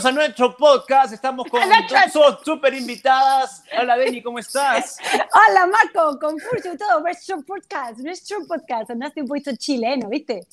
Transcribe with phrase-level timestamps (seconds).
[0.00, 1.12] Bienvenidos a nuestro podcast.
[1.12, 1.60] Estamos con
[2.14, 3.62] dos super invitadas.
[3.78, 4.96] Hola, Deni, ¿cómo estás?
[5.50, 7.00] Hola, Marco, con Furcio y todo.
[7.00, 8.90] Nuestro podcast, nuestro podcast.
[8.90, 10.46] Andaste un puesto chileno, ¿viste?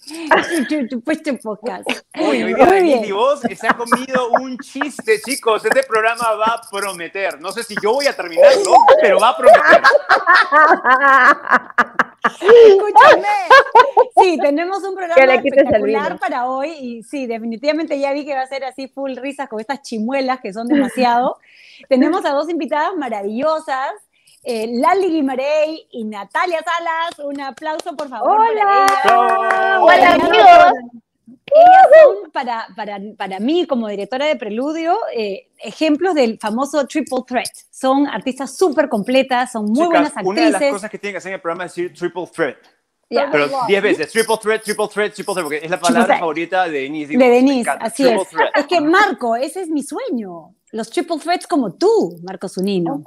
[0.89, 1.89] Tu puesto podcast.
[2.20, 5.64] Uy, hoy día Deni y vos se ha comido un chiste, chicos.
[5.64, 7.39] Este programa va a prometer.
[7.39, 9.81] No sé si yo voy a terminarlo, pero va a prometer.
[12.41, 13.27] Escúchame.
[14.22, 18.48] Sí, tenemos un programa espectacular para hoy y sí, definitivamente ya vi que va a
[18.48, 21.38] ser así full risas con estas chimuelas que son demasiado.
[21.90, 23.91] tenemos a dos invitadas maravillosas.
[24.44, 27.20] Eh, Lali Guimarey y Natalia Salas.
[27.28, 28.40] Un aplauso, por favor.
[28.40, 29.80] Hola.
[29.81, 30.73] Hola, amigos.
[31.50, 37.20] Ellas son, para, para, para, mí, como directora de Preludio, eh, ejemplos del famoso Triple
[37.26, 37.50] Threat.
[37.72, 40.26] Son artistas súper completas, son muy buenas actrices.
[40.26, 42.58] Una de las cosas que tienen que hacer en el programa es decir Triple Threat.
[43.09, 46.81] Pero 10 veces, triple threat, triple threat, triple threat, porque es la palabra favorita de
[46.81, 47.17] Denise.
[47.17, 48.22] de Denise, así es.
[48.55, 50.53] Es que Marco, ese es mi sueño.
[50.73, 53.02] Los triple threats como tú, Marco Zunino.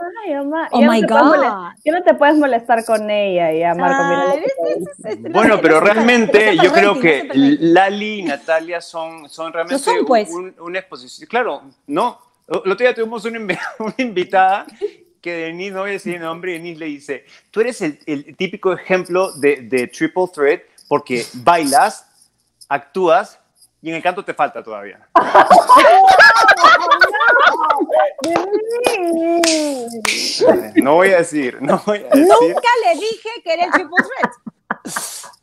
[0.73, 1.73] Oh, my God.
[1.85, 4.41] ¿Qué no te puedes molestar con ella ya, Marco.
[5.31, 10.31] bueno, pero realmente yo creo que Lali y Natalia son, son realmente pues.
[10.59, 11.29] una exposición.
[11.29, 12.19] Claro, no.
[12.49, 13.39] El otro día tuvimos una,
[13.79, 14.67] una invitada
[15.21, 18.37] que Denise, no voy a decir el nombre, Denise le dice, tú eres el, el
[18.37, 22.07] típico ejemplo de, de, triple threat porque bailas,
[22.69, 23.41] actúas
[23.83, 25.01] y en el canto te falta todavía.
[30.77, 32.27] no voy a decir, no voy a decir.
[32.27, 34.33] Nunca le dije que era el triple threat.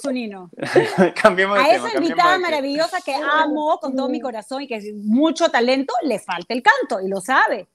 [0.00, 0.50] Zunino.
[1.22, 4.94] cambiemos de a esa invitada maravillosa que amo con todo mi corazón y que es
[4.94, 7.68] mucho talento, le falta el canto y lo sabe.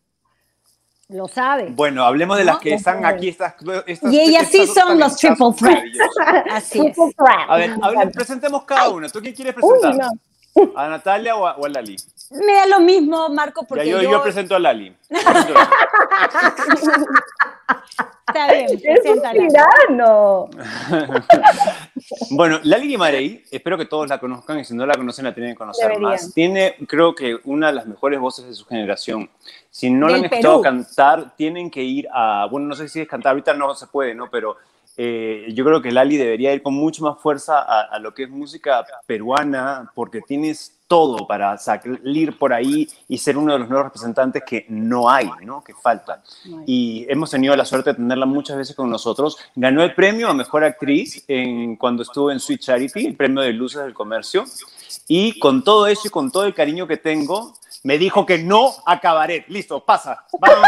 [1.10, 1.70] Lo sabe.
[1.70, 3.30] Bueno, hablemos de las que están aquí.
[3.30, 3.56] Estas,
[4.10, 6.00] y ellas sí son los triple threats.
[6.50, 6.98] Así es.
[7.18, 9.08] A ver, presentemos cada uno.
[9.10, 10.10] ¿Tú quién quieres presentar?
[10.76, 11.98] ¿A Natalia o a, o a Lali?
[12.34, 14.22] Me da lo mismo, Marco, porque yo, yo...
[14.24, 14.96] presento a Lali.
[18.28, 20.50] Está bien, es un tirano.
[22.32, 25.54] bueno, Lali Guimarey, espero que todos la conozcan y si no la conocen la tienen
[25.54, 26.34] que conocer más.
[26.34, 29.30] Tiene, creo que, una de las mejores voces de su generación.
[29.70, 33.08] Si no la han escuchado cantar, tienen que ir a, bueno, no sé si es
[33.08, 34.30] cantar, ahorita no se puede, ¿no?
[34.32, 34.58] Pero
[34.96, 38.30] eh, yo creo que Lali debería ir con mucho más fuerza a, lo que es
[38.30, 43.86] música peruana, porque tienes todo para salir por ahí y ser uno de los nuevos
[43.86, 45.64] representantes que no hay, ¿no?
[45.64, 46.22] que faltan.
[46.66, 49.38] Y hemos tenido la suerte de tenerla muchas veces con nosotros.
[49.56, 53.54] Ganó el premio a Mejor Actriz en, cuando estuvo en Sweet Charity, el premio de
[53.54, 54.46] Luces del Comercio.
[55.08, 58.72] Y con todo eso y con todo el cariño que tengo, me dijo que no
[58.86, 59.46] acabaré.
[59.48, 60.26] Listo, pasa.
[60.40, 60.68] Vamos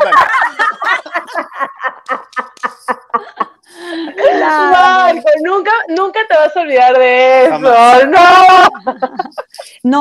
[4.72, 7.60] Marco, nunca, nunca te vas a olvidar de eso.
[7.60, 7.70] No.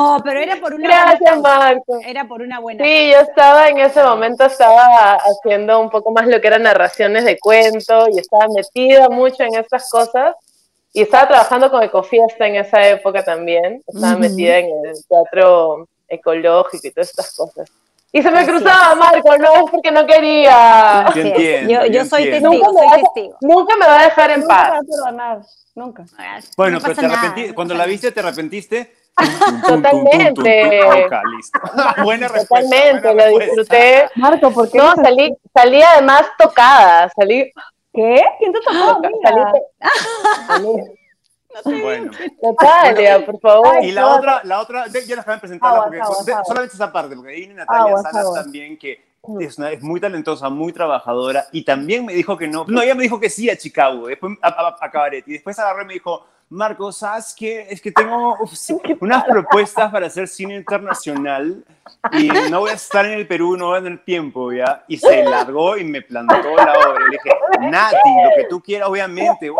[0.05, 1.99] No, pero era por una Gracias, Marco.
[2.05, 2.83] Era por una buena.
[2.83, 7.25] Sí, yo estaba en ese momento, estaba haciendo un poco más lo que eran narraciones
[7.25, 10.35] de cuento y estaba metida mucho en estas cosas.
[10.93, 13.81] Y estaba trabajando con Ecofiesta en esa época también.
[13.87, 17.69] Estaba metida en el teatro ecológico y todas estas cosas.
[18.11, 21.05] Y se me cruzaba, Marco, no es porque no quería.
[21.13, 23.37] yo, yo, soy testigo, nunca soy me testigo.
[23.41, 24.71] Nunca me va a dejar en paz.
[25.75, 26.05] Nunca.
[26.55, 29.04] Bueno, pero te arrepentiste, cuando la viste, ¿te arrepentiste?
[29.67, 30.81] Totalmente.
[32.03, 32.69] Buena respuesta.
[32.69, 34.09] Totalmente, lo disfruté.
[34.15, 34.77] Marco, ¿por qué?
[34.77, 37.09] No, salí, salí además tocada.
[37.15, 37.51] Salí.
[37.93, 38.21] ¿Qué?
[38.39, 39.01] ¿Quién te tocó?
[40.47, 40.67] Salí,
[41.63, 42.11] salí, bueno.
[42.41, 43.81] Natalia, por favor.
[43.81, 45.99] Y la otra, la otra, ya la acaban de presentar, porque
[46.45, 49.01] solamente esa parte, porque ahí Natalia Salas también, que
[49.39, 52.95] es, una, es, muy talentosa, muy trabajadora, y también me dijo que no, no, ella
[52.95, 55.87] me dijo que sí a Chicago, después a, a, a Cabaret, y después agarré y
[55.87, 57.67] me dijo, Marco, ¿sabes qué?
[57.69, 58.37] Es que tengo
[59.01, 61.65] unas propuestas para hacer cine internacional
[62.13, 64.85] y no voy a estar en el Perú, no voy a tener tiempo, ¿ya?
[64.87, 67.05] Y se largó y me plantó la obra.
[67.09, 69.51] Le dije, Nati, lo que tú quieras, obviamente,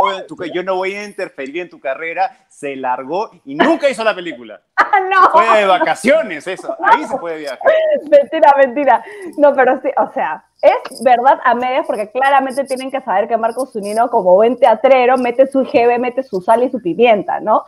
[0.53, 2.45] yo no voy a interferir en tu carrera.
[2.47, 4.61] Se largó y nunca hizo la película.
[4.77, 5.29] Ah, no.
[5.31, 6.73] Fue de vacaciones, eso.
[6.81, 7.59] Ahí se puede viajar.
[8.09, 9.03] Mentira, mentira.
[9.37, 13.37] No, pero sí, o sea, es verdad a medias porque claramente tienen que saber que
[13.37, 17.63] Marco Zunino, como buen teatrero, mete su GB, mete su sal y su pimienta, ¿no?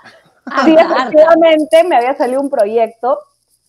[0.46, 3.20] Ah, sí, efectivamente me había salido un proyecto.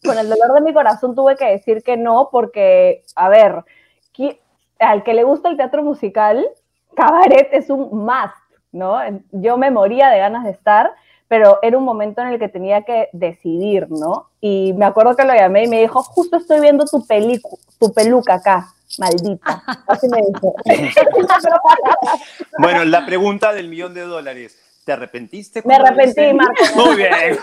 [0.04, 3.64] Con el dolor de mi corazón tuve que decir que no porque, a ver,
[4.78, 6.48] al que le gusta el teatro musical,
[6.94, 8.34] cabaret es un must,
[8.70, 9.00] ¿no?
[9.32, 10.92] Yo me moría de ganas de estar,
[11.26, 14.28] pero era un momento en el que tenía que decidir, ¿no?
[14.40, 17.04] Y me acuerdo que lo llamé y me dijo, justo estoy viendo tu,
[17.80, 18.68] tu peluca acá
[18.98, 19.62] maldita.
[19.86, 20.54] Así me dijo.
[22.58, 24.56] bueno, la pregunta del millón de dólares.
[24.84, 25.62] ¿Te arrepentiste?
[25.66, 26.54] Me arrepentí, Marco.
[26.76, 27.38] Muy bien.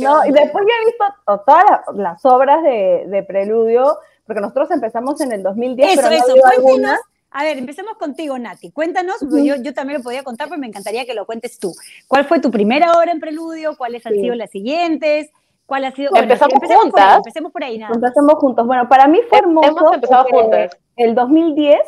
[0.00, 1.04] no, y después ya he visto
[1.44, 6.24] todas las, obras de, de, Preludio, porque nosotros empezamos en el 2010, eso, pero no
[6.24, 7.00] eso, algunas.
[7.30, 8.70] A ver, empecemos contigo, Nati.
[8.70, 11.74] Cuéntanos, yo, yo, también lo podía contar, pero me encantaría que lo cuentes tú.
[12.06, 13.76] ¿Cuál fue tu primera obra en Preludio?
[13.76, 15.30] ¿Cuáles han sido las siguientes?
[15.66, 16.10] ¿Cuál ha sido?
[16.16, 17.18] empezamos, juntas.
[17.18, 17.94] empecemos por ahí, nada.
[17.94, 18.66] Empezamos juntos.
[18.66, 19.68] Bueno, para mí fue hermoso.
[19.68, 20.76] Hemos empezado juntas.
[20.96, 21.78] El 2010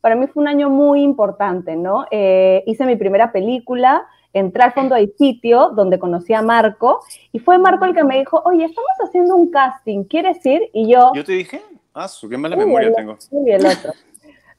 [0.00, 2.06] para mí fue un año muy importante, ¿no?
[2.10, 7.00] Eh, hice mi primera película, entré al fondo del sitio donde conocí a Marco
[7.32, 10.62] y fue Marco el que me dijo, oye, estamos haciendo un casting, ¿quieres ir?
[10.72, 11.12] Y yo...
[11.14, 11.62] Yo te dije,
[11.92, 13.18] ah, su, qué mala memoria tengo.
[13.44, 13.92] Y el otro.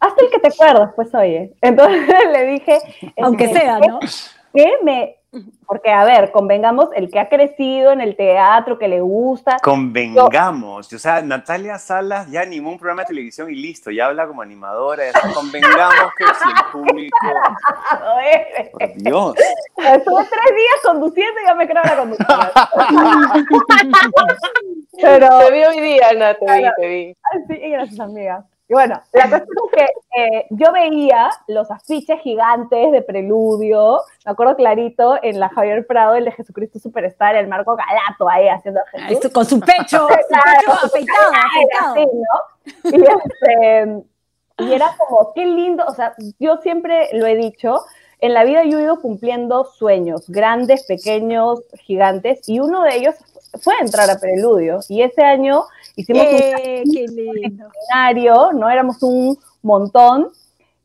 [0.01, 1.53] Hasta el que te acuerdas, pues oye.
[1.62, 2.80] Entonces le dije...
[3.21, 4.00] Aunque sea, ¿no?
[4.53, 5.15] Que me,
[5.65, 9.56] porque, a ver, convengamos, el que ha crecido en el teatro, que le gusta.
[9.63, 10.92] Convengamos.
[10.92, 14.42] O sea, Natalia Salas ya animó un programa de televisión y listo, ya habla como
[14.42, 15.06] animadora.
[15.33, 17.18] convengamos que si el público.
[18.74, 19.36] Por Dios.
[19.77, 22.51] Estuve tres días conduciendo y ya me creo la conductora.
[25.01, 25.39] Pero...
[25.39, 27.15] Te vi hoy día, Nat, te vi, te vi.
[27.47, 28.45] Sí, gracias, amiga.
[28.71, 34.31] Y bueno, la cuestión es que eh, yo veía los afiches gigantes de Preludio, me
[34.31, 38.79] acuerdo clarito, en la Javier Prado, el de Jesucristo Superstar, el Marco Galato ahí haciendo
[38.94, 39.29] Jesús.
[39.33, 40.07] Con su pecho,
[40.81, 41.12] su pecho
[41.44, 42.91] afeitado, ¿no?
[42.91, 44.03] Y, este,
[44.59, 47.81] y era como, qué lindo, o sea, yo siempre lo he dicho,
[48.19, 53.15] en la vida yo he ido cumpliendo sueños, grandes, pequeños, gigantes, y uno de ellos
[53.59, 54.80] fue entrar a Preludio.
[54.89, 55.63] Y ese año
[55.95, 58.69] hicimos eh, un escenario, ¿no?
[58.69, 60.30] Éramos un montón.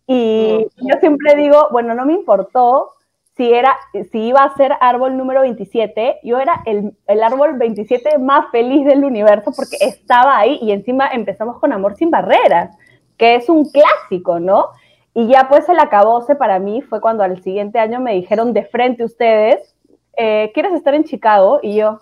[0.07, 2.93] Y yo siempre digo, bueno, no me importó
[3.37, 3.77] si, era,
[4.13, 8.87] si iba a ser árbol número 27, yo era el, el, árbol 27 más feliz
[8.87, 12.75] del universo porque estaba ahí y encima empezamos con Amor sin Barreras,
[13.19, 14.69] que es un clásico, ¿no?
[15.13, 18.65] Y ya pues el acabose para mí fue cuando al siguiente año me dijeron de
[18.65, 19.75] frente ustedes,
[20.17, 21.61] eh, ¿quieres estar en Chicago?
[21.63, 22.01] Y yo,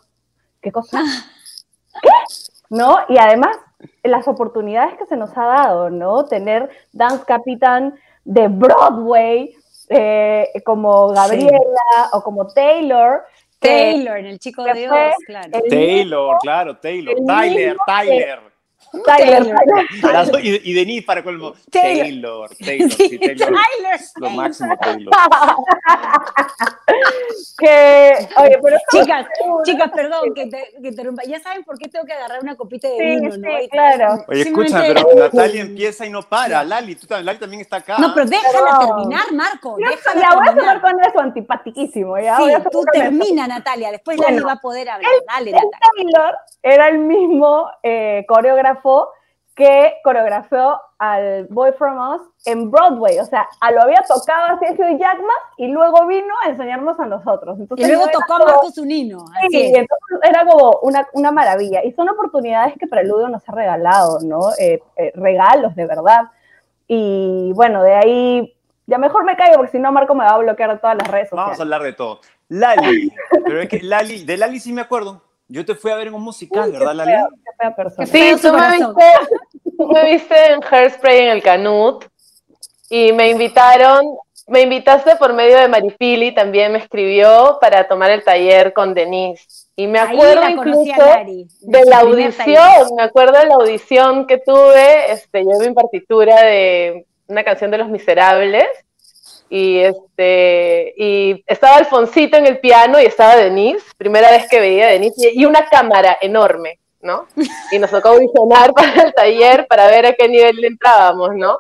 [0.64, 1.00] ¿qué cosa?
[2.02, 2.08] ¿Qué?
[2.70, 2.96] ¿No?
[3.08, 3.56] Y además,
[4.02, 6.24] las oportunidades que se nos ha dado, ¿no?
[6.24, 7.94] Tener Dance Capitán
[8.24, 9.54] de Broadway,
[9.90, 13.22] eh, como Gabriela o como Taylor.
[13.58, 15.50] Taylor, en el chico de Dios, claro.
[15.68, 17.14] Taylor, claro, Taylor.
[17.26, 18.53] Tyler, Tyler.
[19.04, 19.54] Tyler.
[20.42, 21.54] y, y Denise para colmo.
[21.70, 22.50] Taylor.
[22.56, 23.52] Taylor, sí, Taylor.
[24.16, 25.12] Lo máximo, Taylor.
[27.58, 29.26] que, oye, pero chicas,
[29.64, 31.22] chicas, perdón que te, que interrumpa.
[31.24, 33.48] Ya saben por qué tengo que agarrar una copita de vino, sí, ¿no?
[33.60, 34.24] Sí, claro.
[34.28, 36.64] Oye, escucha, pero Natalia empieza y no para.
[36.64, 37.98] Lali, tú, Lali también está acá.
[37.98, 39.76] No, pero déjala terminar, Marco.
[39.78, 42.18] Déjala ya voy a cerrar con eso antipatiquísimo.
[42.18, 43.90] Ya, sí, tú termina, Natalia.
[43.90, 45.10] Después Lali va a poder hablar.
[45.28, 45.78] Dale, Natalia.
[45.94, 48.83] Taylor era el mismo eh, coreógrafo
[49.54, 53.18] que coreografió al Boy From Us en Broadway.
[53.20, 57.06] O sea, a lo había tocado así Hugh Jackman y luego vino a enseñarnos a
[57.06, 57.58] nosotros.
[57.60, 59.24] Entonces, y luego tocó a Marcos Zunino.
[59.50, 61.84] Sí, entonces era como una, una, maravilla.
[61.84, 64.50] Y son oportunidades que Preludio nos ha regalado, ¿no?
[64.58, 66.24] Eh, eh, regalos, de verdad.
[66.88, 70.38] Y bueno, de ahí ya mejor me caigo porque si no Marco me va a
[70.38, 71.46] bloquear todas las redes sociales.
[71.46, 72.20] Vamos a hablar de todo.
[72.48, 73.10] Lali,
[73.44, 75.22] pero es que Lali, de Lali sí me acuerdo.
[75.48, 77.12] Yo te fui a ver en un musical, ¿verdad, Lali?
[78.06, 79.12] Sí, tú me, viste,
[79.78, 82.04] me viste en Hairspray en el Canut
[82.88, 84.04] y me invitaron,
[84.46, 89.66] me invitaste por medio de Marifili, también me escribió para tomar el taller con Denise.
[89.76, 91.02] Y me acuerdo incluso
[91.60, 96.42] de, la audición, me acuerdo de la audición que tuve, este, yo vi en partitura
[96.42, 98.66] de una canción de Los Miserables
[99.48, 104.86] y este y estaba Alfonsito en el piano y estaba Denise, primera vez que veía
[104.86, 107.26] a Denise, y una cámara enorme, ¿no?
[107.70, 111.58] Y nos tocó audicionar para el taller para ver a qué nivel le entrábamos, ¿no?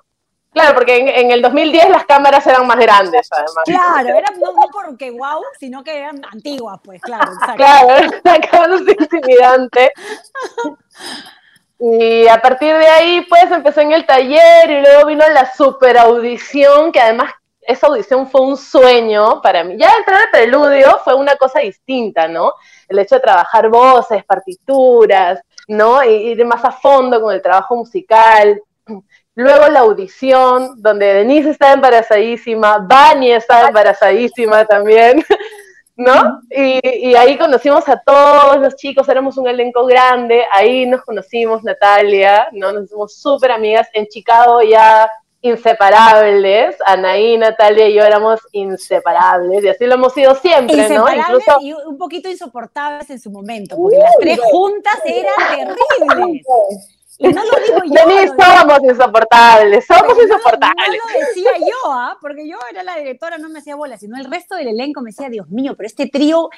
[0.54, 3.64] Claro, porque en, el 2010 las cámaras eran más grandes, además.
[3.64, 7.32] Claro, era, no, no porque wow, sino que eran antiguas, pues, claro.
[7.32, 7.56] Exacto.
[7.56, 9.92] Claro, la cámara intimidante.
[11.80, 15.98] Y a partir de ahí, pues, empezó en el taller y luego vino la super
[15.98, 17.32] audición, que además
[17.66, 19.76] esa audición fue un sueño para mí.
[19.78, 22.52] Ya entrar al preludio fue una cosa distinta, ¿no?
[22.88, 26.02] El hecho de trabajar voces, partituras, ¿no?
[26.02, 28.60] Y ir más a fondo con el trabajo musical.
[29.34, 35.24] Luego la audición, donde Denise estaba embarazadísima, Bani estaba embarazadísima también,
[35.96, 36.40] ¿no?
[36.50, 41.64] Y, y, ahí conocimos a todos los chicos, éramos un elenco grande, ahí nos conocimos,
[41.64, 42.72] Natalia, ¿no?
[42.72, 43.88] Nos hicimos súper amigas.
[43.92, 45.10] En Chicago ya
[45.44, 46.76] inseparables.
[46.86, 51.06] Anaí, Natalia y yo éramos inseparables y así lo hemos sido siempre, ¿no?
[51.12, 55.34] Incluso y un poquito insoportables en su momento, porque las tres juntas eran
[55.98, 56.46] terribles.
[57.18, 58.08] Y no lo digo yo.
[58.08, 61.00] Denise, somos insoportables, somos insoportables.
[61.04, 62.16] No, lo decía yo, ¿ah?
[62.20, 65.10] porque yo era la directora, no me hacía bola, sino el resto del elenco me
[65.10, 66.50] decía, Dios mío, pero este trío,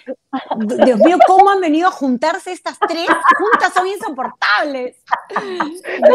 [0.84, 3.06] Dios mío, ¿cómo han venido a juntarse estas tres?
[3.38, 4.96] Juntas son insoportables.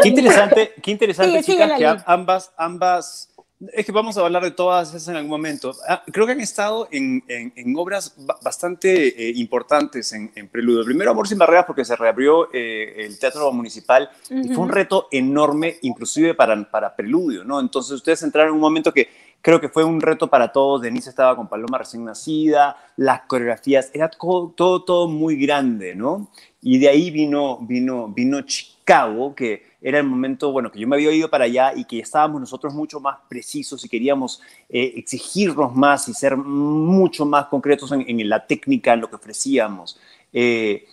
[0.01, 3.30] Qué interesante, qué interesante, chicas, que ambas, ambas
[3.73, 5.73] es que vamos a hablar de todas esas en algún momento.
[5.87, 10.83] Ah, creo que han estado en, en, obras bastante eh, importantes en, en, Preludio.
[10.83, 15.07] Primero, Amor sin Barreras, porque se reabrió eh, el Teatro Municipal y fue un reto
[15.11, 17.59] enorme, inclusive para, para Preludio, ¿no?
[17.59, 20.81] Entonces, ustedes entraron en un momento que creo que fue un reto para todos.
[20.81, 26.29] Denise estaba con Paloma recién nacida, las coreografías, era todo, todo, todo muy grande, ¿no?
[26.61, 30.95] Y de ahí vino, vino, vino Chicago, que era el momento, bueno, que yo me
[30.95, 35.75] había ido para allá y que estábamos nosotros mucho más precisos y queríamos eh, exigirnos
[35.75, 39.99] más y ser mucho más concretos en, la técnica, en lo que ofrecíamos.
[40.31, 40.85] Eh,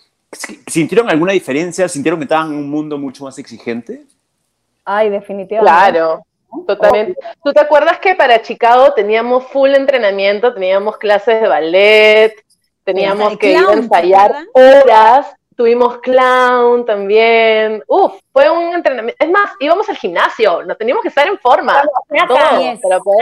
[0.67, 1.87] ¿Sintieron alguna diferencia?
[1.87, 4.05] ¿Sintieron que estaban en un mundo mucho más exigente?
[4.85, 5.71] Ay, definitivamente.
[5.71, 6.23] Claro.
[6.65, 7.19] Totalmente.
[7.43, 12.45] ¿Tú te acuerdas que para Chicago teníamos full entrenamiento, teníamos clases de ballet,
[12.83, 17.83] teníamos que ir a ensayar horas tuvimos clown también.
[17.85, 19.21] Uf, fue un entrenamiento.
[19.21, 21.83] Es más, íbamos al gimnasio, no teníamos que estar en forma.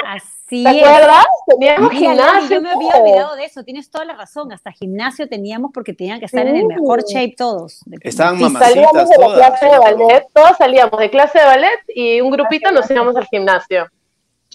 [0.05, 1.25] Así ¿Te acuerdas?
[1.47, 2.57] Teníamos gimnasio.
[2.57, 4.51] Yo me había olvidado de eso, tienes toda la razón.
[4.51, 7.79] Hasta gimnasio teníamos porque tenían que estar en el mejor shape todos.
[8.01, 12.21] Estaban mamacitas salíamos de la clase de ballet, todos salíamos de clase de ballet y
[12.21, 13.87] un grupito nos íbamos al gimnasio.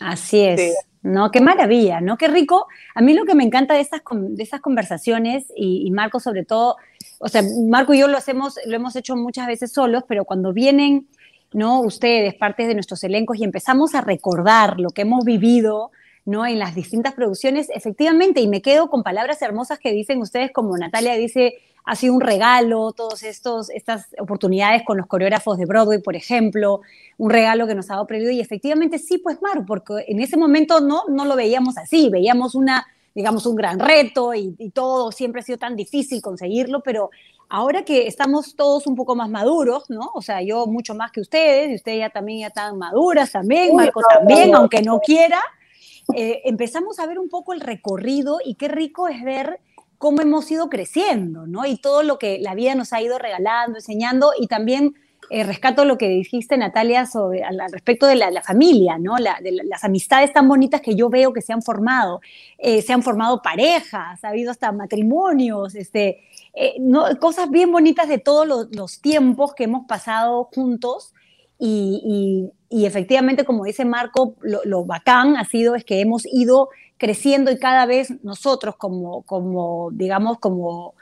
[0.00, 0.76] Así es.
[1.02, 1.30] ¿no?
[1.30, 2.16] Qué maravilla, ¿no?
[2.16, 2.68] Qué rico.
[2.94, 6.44] A mí lo que me encanta de estas, de estas conversaciones, y, y Marco sobre
[6.44, 6.76] todo,
[7.24, 10.52] o sea, Marco y yo lo hacemos, lo hemos hecho muchas veces solos, pero cuando
[10.52, 11.06] vienen,
[11.52, 11.80] ¿no?
[11.80, 15.92] Ustedes, partes de nuestros elencos, y empezamos a recordar lo que hemos vivido,
[16.24, 16.44] ¿no?
[16.44, 20.76] En las distintas producciones, efectivamente, y me quedo con palabras hermosas que dicen ustedes, como
[20.76, 26.16] Natalia dice, ha sido un regalo, todas estas oportunidades con los coreógrafos de Broadway, por
[26.16, 26.80] ejemplo,
[27.18, 30.36] un regalo que nos ha dado Previo, y efectivamente sí, pues Marco, porque en ese
[30.36, 32.84] momento no, no lo veíamos así, veíamos una
[33.14, 37.10] digamos, un gran reto y, todo siempre ha sido tan difícil conseguirlo, pero
[37.48, 40.10] ahora que estamos todos un poco más maduros, ¿no?
[40.14, 43.74] O sea, yo mucho más que ustedes, y ustedes ya también ya están maduras también,
[43.76, 45.40] Marco también, aunque no quiera,
[46.14, 49.60] eh, empezamos a ver un poco el recorrido y qué rico es ver
[49.98, 51.64] cómo hemos ido creciendo, ¿no?
[51.64, 54.94] Y todo lo que la vida nos ha ido regalando, enseñando y también
[55.34, 59.16] eh, rescato lo que dijiste, Natalia, sobre, al, respecto de la, familia, ¿no?
[59.16, 62.20] las amistades tan bonitas que yo veo que se han formado.
[62.58, 66.20] Eh, se han formado parejas, ha habido hasta matrimonios, este,
[66.52, 66.74] eh,
[67.18, 71.14] cosas bien bonitas de todos los, tiempos que hemos pasado juntos.
[71.58, 77.50] Y, efectivamente, como dice Marco, lo, lo, bacán ha sido es que hemos ido creciendo
[77.50, 80.94] y cada vez nosotros como, como digamos, como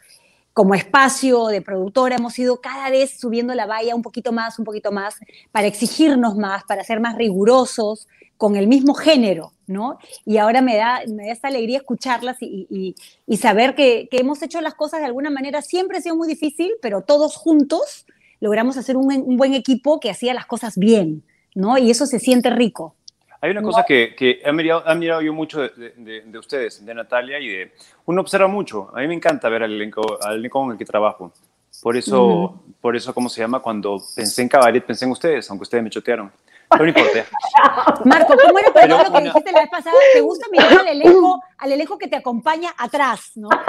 [0.61, 4.67] como espacio de productora hemos ido cada vez subiendo la valla un poquito más, un
[4.67, 5.15] poquito más,
[5.53, 9.97] para exigirnos más, para ser más rigurosos con el mismo género, ¿no?
[10.27, 12.95] Y ahora me da, me da esta alegría escucharlas y,
[13.39, 15.63] saber que, hemos hecho las cosas de alguna manera.
[15.63, 18.05] Siempre ha sido muy difícil, pero todos juntos
[18.39, 21.25] logramos hacer un, un buen equipo que hacía las cosas bien,
[21.55, 21.79] ¿no?
[21.79, 22.97] Y eso se siente rico.
[23.43, 27.73] Hay una cosa que, que he, mirado, yo mucho de, ustedes, de Natalia, y de
[28.05, 28.91] uno observa mucho.
[28.95, 31.33] A mí me encanta ver al elenco, al elenco con el que trabajo.
[31.83, 33.61] Por eso, por eso, ¿cómo se llama?
[33.61, 36.31] Cuando pensé en cabaret, pensé en ustedes, aunque ustedes me chotearon.
[36.71, 37.27] Pero no importa.
[38.05, 39.97] Marco, ¿cómo era Pero lo que dijiste la vez pasada?
[40.13, 43.49] ¿Te gusta mirar al elenco, al elenco que te acompaña atrás, no?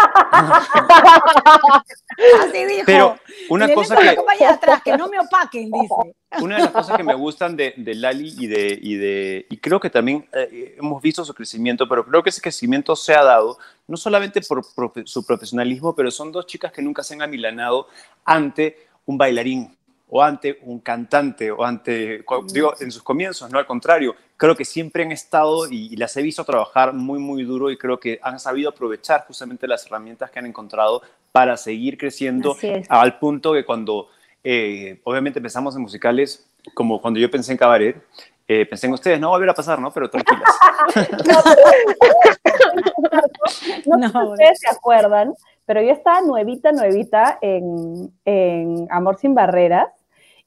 [2.41, 2.83] Así dijo.
[2.85, 3.17] Pero
[3.49, 4.09] una cosa que...
[4.09, 5.95] Acompaña atrás, que no me opaquen, dice.
[6.41, 9.47] Una de las cosas que me gustan de, de Lali y de, y de...
[9.49, 13.15] Y creo que también eh, hemos visto su crecimiento, pero creo que ese crecimiento se
[13.15, 14.63] ha dado no solamente por
[15.05, 17.87] su profesionalismo, pero son dos chicas que nunca se han amilanado
[18.23, 19.75] ante un bailarín
[20.13, 24.65] o ante un cantante o ante, digo, en sus comienzos, no al contrario, creo que
[24.65, 28.37] siempre han estado y, las he visto trabajar muy, muy duro y creo que han
[28.37, 31.01] sabido aprovechar justamente las herramientas que han encontrado
[31.31, 32.57] para seguir creciendo
[32.89, 34.09] al punto que cuando,
[34.43, 37.95] eh, obviamente empezamos en musicales, como cuando yo pensé en cabaret,
[38.49, 39.91] eh, pensé en ustedes, no va a volver a pasar, ¿no?
[39.93, 40.43] Pero tranquilas.
[43.85, 45.33] no, no, sé si ustedes se acuerdan,
[45.65, 49.87] pero yo estaba nuevita, nuevita en, en Amor sin Barreras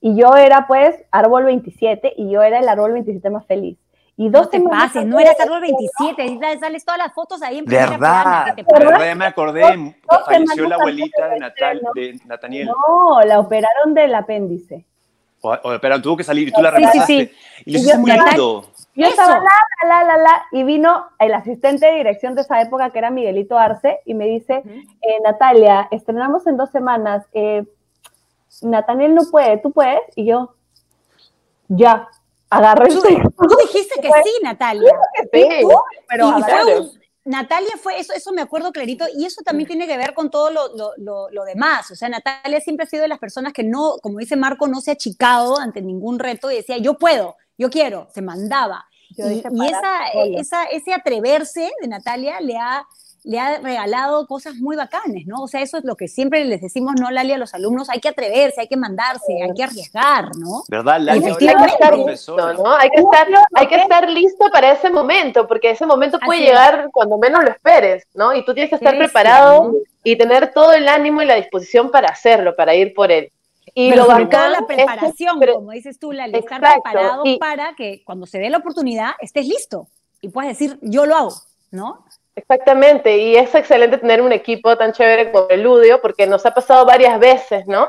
[0.04, 3.78] y yo era pues árbol 27 y yo era el árbol 27 más feliz.
[4.18, 7.64] Y dos no te pases, no eras árbol 27, sales todas las fotos ahí en
[7.64, 8.54] primera ¿Verdad?
[8.54, 9.00] ¿Verdad?
[9.02, 9.62] Ya me acordé,
[10.26, 12.66] falleció la abuelita de, Natal, de Nathaniel.
[12.68, 14.84] No, la operaron del apéndice.
[15.40, 17.06] O, pero tuvo que salir y tú la revisaste.
[17.06, 17.62] Sí, sí, sí.
[17.64, 18.66] Y, y yo, muy lindo.
[18.94, 22.90] Yo estaba la, la, la, la, y vino el asistente de dirección de esa época,
[22.90, 27.64] que era Miguelito Arce, y me dice, eh, Natalia, estrenamos en dos semanas, eh,
[28.62, 30.00] Nathaniel no puede, ¿tú puedes?
[30.16, 30.54] Y yo,
[31.68, 32.08] ya,
[32.50, 32.88] agarré.
[32.88, 34.92] Tú, tú dijiste que sí, Natalia.
[35.32, 35.46] Sí,
[36.08, 36.37] pero
[37.26, 40.50] Natalia fue, eso, eso me acuerdo clarito, y eso también tiene que ver con todo
[40.50, 40.68] lo,
[40.99, 41.90] lo, lo, demás.
[41.90, 44.80] O sea, Natalia siempre ha sido de las personas que no, como dice Marco, no
[44.82, 48.87] se ha achicado ante ningún reto y decía, yo puedo, yo quiero, se mandaba.
[49.16, 50.08] y, esa,
[50.38, 52.87] esa, ese atreverse de Natalia le ha
[53.25, 55.43] le ha regalado cosas muy bacanes, ¿no?
[55.43, 57.88] O sea, eso es lo que siempre les decimos, ¿no, Lali, a los alumnos?
[57.88, 60.62] Hay que atreverse, hay que mandarse, hay que arriesgar, ¿no?
[60.69, 61.25] ¿Verdad, Lali?
[61.25, 62.75] Hay que, estar listo, ¿no?
[62.76, 66.90] Hay que estar, hay que estar listo para ese momento, porque ese momento puede llegar
[66.93, 68.35] cuando menos lo esperes, ¿no?
[68.35, 72.09] Y tú tienes que estar preparado y tener todo el ánimo y la disposición para
[72.09, 73.33] hacerlo, para ir por él.
[73.73, 78.38] Y lo sobre la preparación, como dices tú, Lali, estar preparado para que cuando se
[78.38, 79.88] dé la oportunidad estés listo
[80.21, 81.33] y puedas decir, yo lo hago,
[81.71, 82.04] ¿no?
[82.37, 86.85] Exactamente, y es excelente tener un equipo tan chévere como Preludio, porque nos ha pasado
[86.85, 87.88] varias veces, ¿no?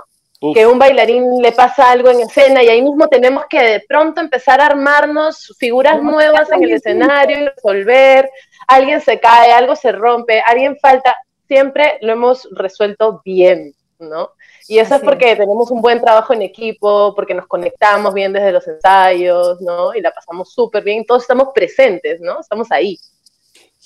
[0.53, 4.21] Que un bailarín le pasa algo en escena y ahí mismo tenemos que de pronto
[4.21, 8.29] empezar a armarnos figuras nuevas en el escenario y resolver.
[8.67, 11.15] Alguien se cae, algo se rompe, alguien falta.
[11.47, 14.31] Siempre lo hemos resuelto bien, ¿no?
[14.67, 18.51] Y eso es porque tenemos un buen trabajo en equipo, porque nos conectamos bien desde
[18.51, 19.95] los ensayos, ¿no?
[19.95, 22.41] Y la pasamos súper bien, todos estamos presentes, ¿no?
[22.41, 22.99] Estamos ahí.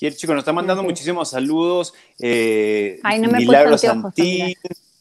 [0.00, 1.92] Hier, chicos, nos están mandando muchísimos saludos.
[2.18, 4.54] Eh, Ay, no me Milagro Santín,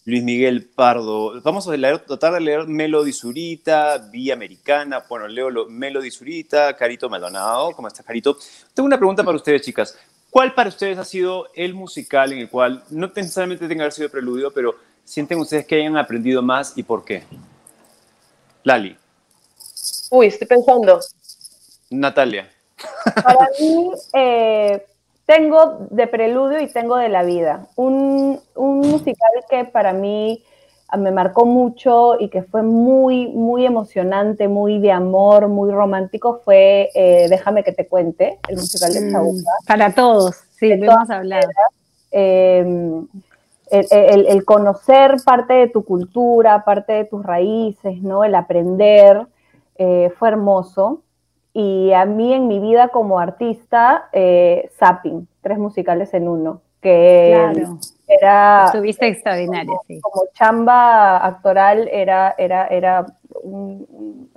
[0.04, 1.40] Luis Miguel Pardo.
[1.42, 5.06] Vamos a leer, tratar de leer Melody Zurita, Vía Americana.
[5.08, 7.72] Bueno, leo lo, Melody Zurita, Carito Maldonado.
[7.72, 8.38] ¿Cómo estás, Carito?
[8.74, 9.98] Tengo una pregunta para ustedes, chicas.
[10.30, 13.94] ¿Cuál para ustedes ha sido el musical en el cual, no necesariamente tenga que haber
[13.94, 14.76] sido preludio, pero
[15.06, 17.24] sienten ustedes que hayan aprendido más y por qué?
[18.66, 18.98] Lali.
[20.12, 21.00] Uy, estoy pensando.
[21.90, 22.52] Natalia.
[23.24, 24.86] Para mí, eh,
[25.26, 27.68] tengo de Preludio y tengo de La Vida.
[27.76, 30.44] Un, musical que para mí
[30.88, 36.42] ah, me marcó mucho y que fue muy, muy emocionante, muy de amor, muy romántico,
[36.44, 39.52] fue eh, Déjame que te cuente, el musical de Chabuca.
[39.68, 41.50] Para todos, sí, lo hemos hablado.
[42.12, 43.08] Em,
[43.70, 48.24] el, conocer parte de tu cultura, parte de tus raíces, ¿no?
[48.24, 49.28] El aprender,
[49.76, 51.04] eh, fue hermoso.
[51.54, 57.34] Y a mí en mi vida como artista, eh, Zapping, tres musicales en uno, que
[58.08, 58.66] era...
[58.66, 60.00] Estuviste extraordinaria, sí.
[60.00, 63.06] Como chamba actoral era, era, era
[63.44, 63.88] un,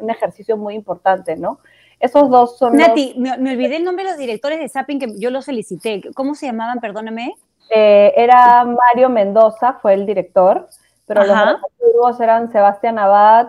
[0.08, 1.60] ejercicio muy importante, ¿no?
[2.00, 2.76] Esos dos son...
[2.76, 6.02] Nati, me, olvidé el nombre de los directores de Zapping que yo los felicité.
[6.14, 6.80] ¿Cómo se llamaban?
[6.80, 7.36] Perdóname.
[7.70, 10.68] Eh, era Mario Mendoza, fue el director,
[11.06, 13.48] pero los eran Sebastián Abad,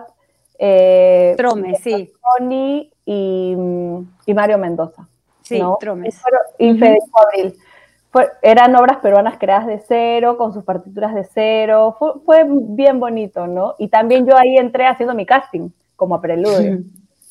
[0.58, 2.12] eh, Trome, sí.
[2.38, 3.54] Tony y,
[4.34, 5.06] Mario Mendoza.
[5.42, 6.20] Sí, Tromes.
[6.58, 7.54] Y Federico Abril.
[8.42, 11.96] eran obras peruanas creadas de cero, con sus partituras de cero.
[11.98, 13.74] Fue, bien bonito, ¿no?
[13.78, 16.80] Y también yo ahí entré haciendo mi casting como preludio.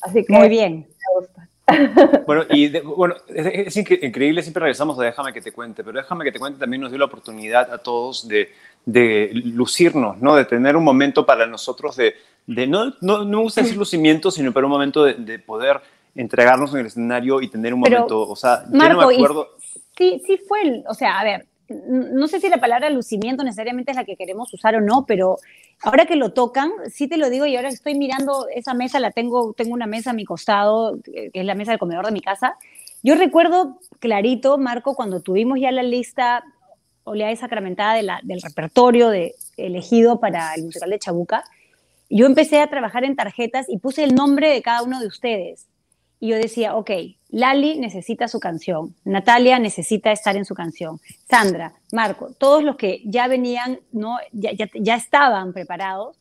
[0.00, 0.86] Así que Muy bien.
[0.88, 1.48] Me gusta.
[2.26, 6.32] Bueno, y bueno, es, increíble, siempre regresamos a Déjame que te cuente, pero Déjame que
[6.32, 8.50] te cuente también nos dio la oportunidad a todos de,
[8.84, 10.36] de lucirnos, ¿no?
[10.36, 12.14] De tener un momento para nosotros de,
[12.46, 15.80] de no, no, no me gusta decir lucimiento, sino para un momento de, poder
[16.14, 19.56] entregarnos en el escenario y tener un momento, o sea, no me acuerdo.
[19.96, 23.96] Sí, sí fue, o sea, a ver, no sé si la palabra lucimiento necesariamente es
[23.96, 25.38] la que queremos usar o no, pero
[25.82, 29.12] ahora que lo tocan, sí te lo digo y ahora estoy mirando esa mesa, la
[29.12, 32.20] tengo, tengo una mesa a mi costado, que es la mesa del comedor de mi
[32.20, 32.56] casa.
[33.02, 36.44] Yo recuerdo clarito, Marco, cuando tuvimos ya la lista
[37.04, 41.44] oleada y sacramentada de la, del repertorio de, elegido para el musical de Chabuca,
[42.10, 45.66] yo empecé a trabajar en tarjetas y puse el nombre de cada uno de ustedes.
[46.20, 46.90] Y yo decía, ok,
[47.28, 53.02] Lali necesita su canción, Natalia necesita estar en su canción, Sandra, Marco, todos los que
[53.04, 54.16] ya venían, ¿no?
[54.32, 56.16] ya, ya, estaban preparados.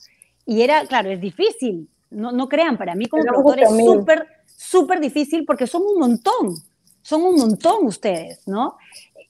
[0.46, 5.00] Y era, claro, es difícil, no, no crean, para mí como productor es súper, súper
[5.00, 6.56] difícil porque son un montón,
[7.02, 8.78] son un montón ustedes, ¿no?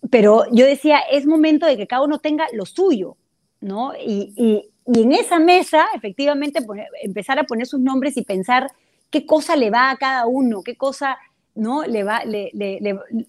[0.09, 3.17] Pero yo decía, es momento de que cada uno tenga lo suyo,
[3.61, 3.93] ¿no?
[3.95, 6.59] Y, y en esa mesa, efectivamente,
[7.01, 8.71] empezar a poner sus nombres y pensar
[9.09, 11.17] qué cosa le va a cada uno, qué cosa
[11.55, 11.83] ¿no?
[11.83, 12.51] le, va, le,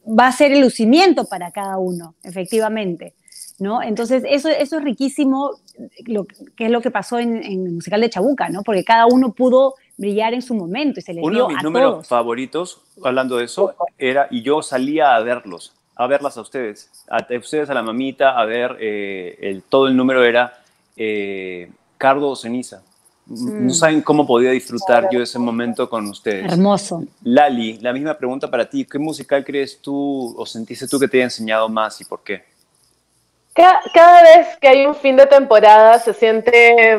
[0.07, 3.14] va a ser el lucimiento para cada uno, efectivamente.
[3.59, 3.83] ¿no?
[3.83, 5.53] Entonces, eso, eso es riquísimo,
[6.07, 8.62] lo, que es lo que pasó en, el musical de Chabuca, ¿no?
[8.62, 12.09] porque cada uno pudo brillar en su momento y se les Uno de mis números
[12.09, 17.25] favoritos, hablando de eso, era, y yo salía a verlos, a verlas a ustedes, a,
[17.37, 20.63] ustedes a la mamita, a ver, eh, el, todo el número era
[20.97, 22.83] eh, Cardo o Ceniza.
[23.27, 23.71] No mm.
[23.71, 26.53] saben cómo podía disfrutar yo ese momento con ustedes.
[26.53, 27.05] Hermoso.
[27.23, 28.85] Lali, la misma pregunta para ti.
[28.85, 32.45] ¿Qué musical crees tú o sentiste tú que te haya enseñado más y por qué?
[33.55, 36.99] Cada, vez que hay un fin de temporada se siente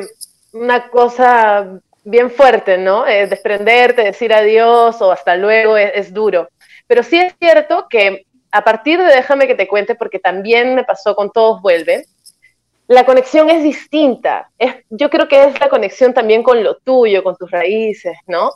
[0.53, 3.05] una cosa bien fuerte, ¿no?
[3.05, 6.47] Eh, desprenderte, decir adiós o hasta luego es, duro.
[6.87, 10.85] Pero sí es cierto que a partir de Déjame que te cuente, porque también me
[10.85, 12.05] pasó con Todos Vuelven,
[12.87, 14.49] la conexión es distinta.
[14.57, 18.51] Es, yo creo que es la conexión también con lo tuyo, con tus raíces, ¿no?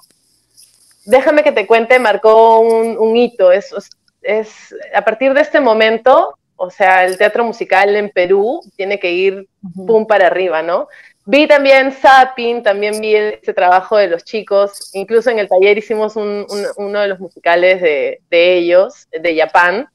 [1.05, 3.51] Déjame que te cuente, marcó un, hito.
[3.51, 3.73] Es,
[4.21, 9.11] es, a partir de este momento, o sea, el teatro musical en Perú tiene que
[9.11, 9.47] ir
[9.87, 10.87] pum para arriba, ¿no?
[11.25, 16.15] Vi también Zapping, también vi ese trabajo de los chicos, incluso en el taller hicimos
[16.15, 19.87] uno de los musicales de, de ellos, de Japan,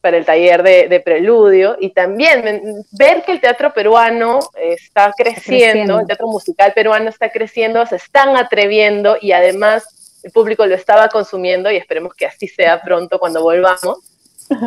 [0.00, 6.06] para el taller de, preludio y también ver que el teatro peruano está creciendo, el
[6.06, 11.70] teatro musical peruano está creciendo, se están atreviendo y además el público lo estaba consumiendo
[11.70, 13.98] y esperemos que así sea pronto cuando volvamos.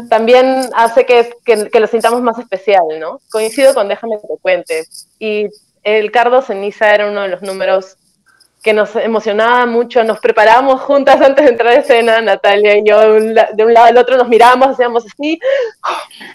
[0.10, 3.20] También hace que, que, lo sintamos más especial, ¿no?
[3.30, 4.88] Coincido con Déjame que te cuente.
[5.20, 5.50] Y
[5.84, 7.98] el Cardo Ceniza era uno de los números
[8.64, 12.98] que nos emocionaba mucho, nos preparábamos juntas antes de entrar a escena, Natalia y yo,
[13.02, 15.38] de un lado al otro nos mirábamos, hacíamos así,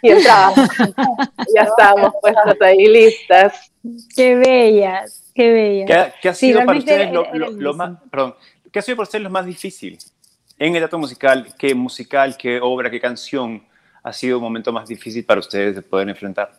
[0.03, 0.69] y entrábamos.
[1.55, 3.73] ya estábamos puestas ahí listas.
[4.15, 6.13] Qué bellas, qué bellas.
[6.21, 8.35] ¿Qué, ha sido para ustedes lo, más, perdón,
[8.71, 9.97] ¿qué ha sido para ustedes lo más difícil
[10.59, 11.47] en el teatro musical?
[11.57, 13.67] ¿Qué musical, qué obra, qué canción
[14.03, 16.53] ha sido un momento más difícil para ustedes de poder enfrentar?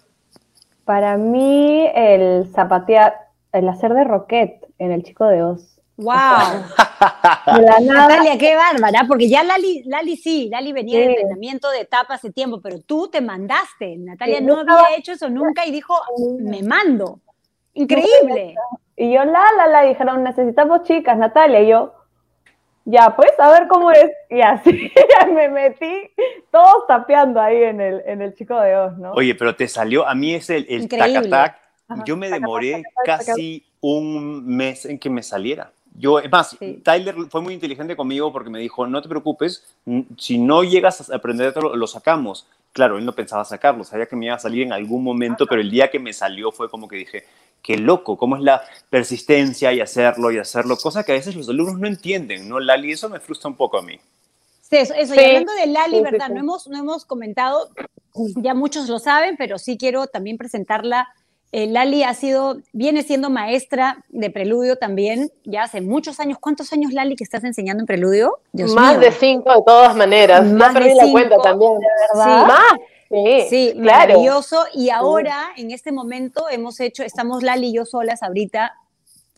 [0.84, 3.14] Para mí, el zapatear,
[3.54, 5.80] el hacer de roquette en El Chico de Oz.
[5.98, 6.14] ¡Wow!
[7.84, 12.32] Natalia, qué bárbara, porque ya Lali, Lali sí, Lali venía de entrenamiento de etapa hace
[12.32, 13.98] tiempo, pero tú te mandaste.
[13.98, 15.94] Natalia no había hecho eso nunca y dijo,
[16.40, 17.20] me mando.
[17.74, 18.56] Increíble.
[18.96, 21.62] Y yo, la, la, la, dijeron, necesitamos chicas, Natalia.
[21.62, 21.94] Y yo,
[22.86, 24.10] ya, pues, a ver cómo es.
[24.30, 24.92] Y así
[25.34, 26.12] me metí,
[26.50, 29.12] todos tapeando ahí en el, en el Chico de Oz, ¿no?
[29.12, 31.60] Oye, pero te salió, a mí es el, el tac,
[32.06, 35.72] yo me demoré casi un mes en que me saliera.
[35.96, 39.66] Yo, es más, Tyler fue muy inteligente conmigo porque me dijo, no te preocupes,
[40.18, 42.48] si no llegas a aprender, lo sacamos.
[42.72, 45.60] Claro, él no pensaba sacarlo, sabía que me iba a salir en algún momento, pero
[45.60, 47.26] el día que me salió fue como que dije,
[47.62, 51.50] qué loco, cómo es la persistencia y hacerlo y hacerlo, cosa que a veces los
[51.50, 52.92] alumnos no entienden, ¿no, Lali?
[52.92, 54.00] Eso me frustra un poco a mí.
[54.62, 55.16] Sí, eso, eso.
[55.16, 56.30] y hablando de Lali, ¿verdad?
[56.30, 57.72] No, hemos, no hemos comentado,
[58.36, 61.10] ya muchos lo saben, pero sí quiero también presentarla
[61.52, 66.38] eh, Lali ha sido, viene siendo maestra de preludio también, ya hace muchos años.
[66.40, 68.40] ¿Cuántos años, Lali, que estás enseñando en preludio?
[68.76, 70.46] Más de cinco de todas maneras.
[70.46, 71.74] Más de la cuenta también.
[72.14, 72.46] ¿verdad?
[72.46, 72.74] Más.
[73.10, 74.66] Sí, sí maravilloso.
[74.76, 78.76] Y ahora, en este momento, hemos hecho, estamos Lali y yo solas ahorita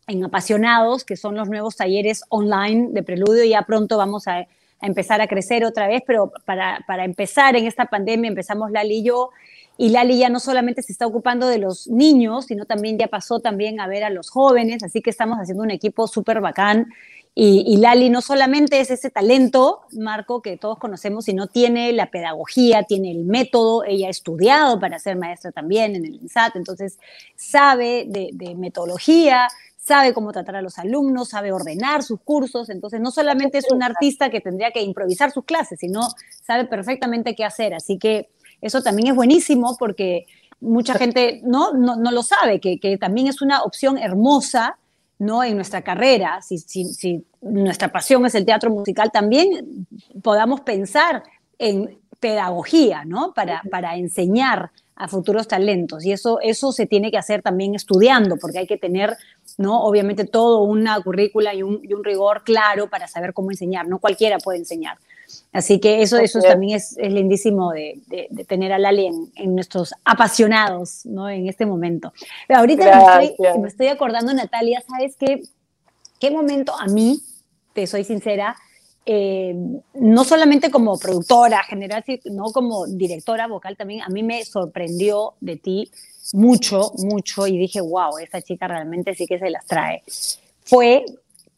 [0.08, 3.46] en Apasionados, que son los nuevos talleres online de preludio.
[3.46, 4.48] Ya pronto vamos a, a
[4.82, 9.04] empezar a crecer otra vez, pero para, para empezar en esta pandemia empezamos Lali y
[9.04, 9.30] yo
[9.78, 13.40] y Lali ya no solamente se está ocupando de los niños, sino también ya pasó
[13.40, 16.88] también a ver a los jóvenes, así que estamos haciendo un equipo súper bacán.
[17.34, 22.84] Y, Lali no solamente es ese talento, Marco, que todos conocemos, sino tiene la pedagogía,
[22.84, 27.00] tiene el método, ella ha estudiado para ser maestra también en el INSAT, entonces
[27.38, 33.00] sabe de, de metodología, sabe cómo tratar a los alumnos, sabe ordenar sus cursos, entonces
[33.00, 36.02] no solamente es un artista que tendría que improvisar sus clases, sino
[36.44, 38.30] sabe perfectamente qué hacer, así que
[38.62, 40.26] eso también es buenísimo porque
[40.60, 44.78] mucha gente no, no, lo sabe, que, también es una opción hermosa
[45.20, 45.44] ¿no?
[45.44, 46.42] en nuestra carrera.
[46.42, 49.88] Si, si, nuestra pasión es el teatro musical, también
[50.22, 51.24] podamos pensar
[51.58, 53.34] en pedagogía, ¿no?
[53.34, 54.70] Para, para enseñar
[55.02, 56.06] a futuros talentos.
[56.06, 59.18] Y eso, eso se tiene que hacer también estudiando, porque hay que tener,
[59.58, 59.82] ¿no?
[59.82, 63.88] Obviamente todo una currícula y un, y un rigor claro para saber cómo enseñar.
[63.88, 65.00] No cualquiera puede enseñar.
[65.54, 68.00] Así que eso, eso también es, lindísimo de,
[68.48, 71.30] tener a Lali en, nuestros apasionados, ¿no?
[71.30, 72.14] En este momento.
[72.48, 73.20] Pero ahorita
[73.60, 75.42] me estoy, acordando, Natalia, ¿sabes qué?
[76.20, 77.20] ¿Qué momento a mí,
[77.74, 78.56] te soy sincera,
[79.06, 79.56] eh,
[79.96, 85.58] no solamente como productora general, sino como directora vocal también, a mí me sorprendió de
[85.58, 85.92] ti
[86.34, 90.04] mucho, mucho, y dije, wow, esta chica realmente sí que se las trae.
[90.64, 91.04] Fue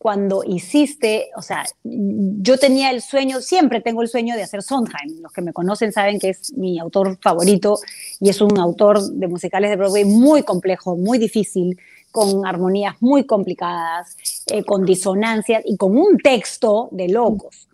[0.03, 5.21] cuando hiciste, o sea, yo tenía el sueño, siempre tengo el sueño de hacer Sondheim.
[5.21, 7.79] Los que me conocen saben que es mi autor favorito
[8.19, 11.79] y es un autor de musicales de Broadway muy complejo, muy difícil,
[12.11, 17.69] con armonías muy complicadas, eh, con disonancias y con un texto de locos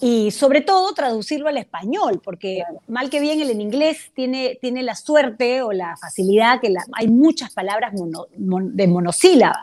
[0.00, 4.82] y sobre todo traducirlo al español, porque mal que bien el en inglés tiene, tiene
[4.82, 9.62] la suerte o la facilidad que hay muchas palabras de monosílabas,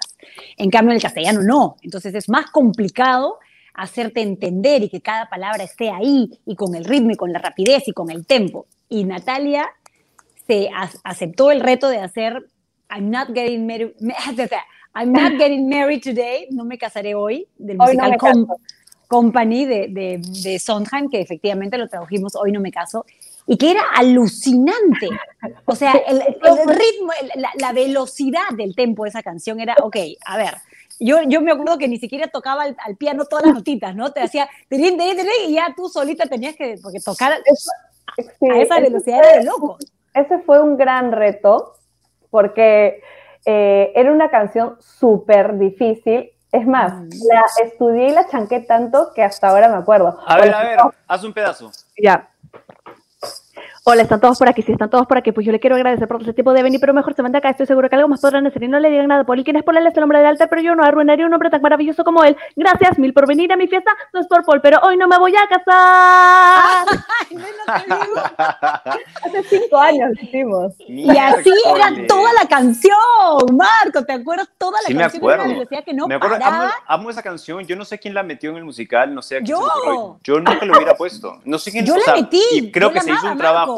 [0.57, 3.39] en cambio en el castellano no, entonces es más complicado
[3.73, 7.39] hacerte entender y que cada palabra esté ahí y con el ritmo y con la
[7.39, 8.65] rapidez y con el tempo.
[8.89, 9.69] Y Natalia
[10.47, 10.69] se
[11.03, 12.47] aceptó el reto de hacer
[12.89, 13.93] I'm not getting married,
[14.95, 18.17] I'm not getting married today, no me casaré hoy, del musical
[19.07, 23.05] Company de, de, de, Sondheim, que efectivamente lo tradujimos Hoy no me caso,
[23.45, 25.09] y que era alucinante.
[25.65, 27.13] O sea, el, ritmo,
[27.57, 30.55] la, velocidad del tempo de esa canción era, ok, a ver,
[30.99, 34.11] yo, yo me acuerdo que ni siquiera tocaba al, piano todas las notitas, ¿no?
[34.11, 39.45] Te hacía, y ya tú solita tenías que, porque tocar a esa velocidad era de
[39.45, 39.77] loco.
[40.13, 41.75] Ese fue un gran reto,
[42.29, 43.01] porque
[43.45, 49.23] eh, era una canción súper difícil es más, la estudié y la chanqué tanto que
[49.23, 50.19] hasta ahora me acuerdo.
[50.25, 51.71] A ver, a ver, haz un pedazo.
[52.01, 52.29] Ya.
[53.89, 54.61] Hola, están todos por aquí.
[54.63, 56.77] Si están todos por aquí, pues yo le quiero agradecer por ese tipo de venir,
[56.77, 57.51] pero mejor se manda acá.
[57.51, 59.23] Estoy seguro que algo más podrán hacer y no le digan nada.
[59.25, 61.61] Él, quien es es el hombre del altar, pero yo no arruinaría un hombre tan
[61.61, 62.35] maravilloso como él.
[62.57, 63.89] Gracias mil por venir a mi fiesta.
[64.11, 66.85] No es por Paul, pero hoy no me voy a casar.
[69.23, 70.73] Hace cinco años lo hicimos.
[70.85, 72.93] Y así era toda la canción,
[73.53, 74.03] Marco.
[74.03, 75.23] ¿Te acuerdas toda la sí, canción?
[75.23, 75.59] Me acuerdo.
[75.61, 76.45] Decía que no me acuerdo.
[76.87, 77.65] Amo, esa canción.
[77.65, 79.15] Yo no sé quién la metió en el musical.
[79.15, 79.39] No sé.
[79.43, 80.19] yo.
[80.25, 81.39] yo nunca lo hubiera puesto.
[81.45, 81.85] No sé quién.
[81.85, 82.43] Yo la metí.
[82.51, 83.76] Y creo que se hizo un trabajo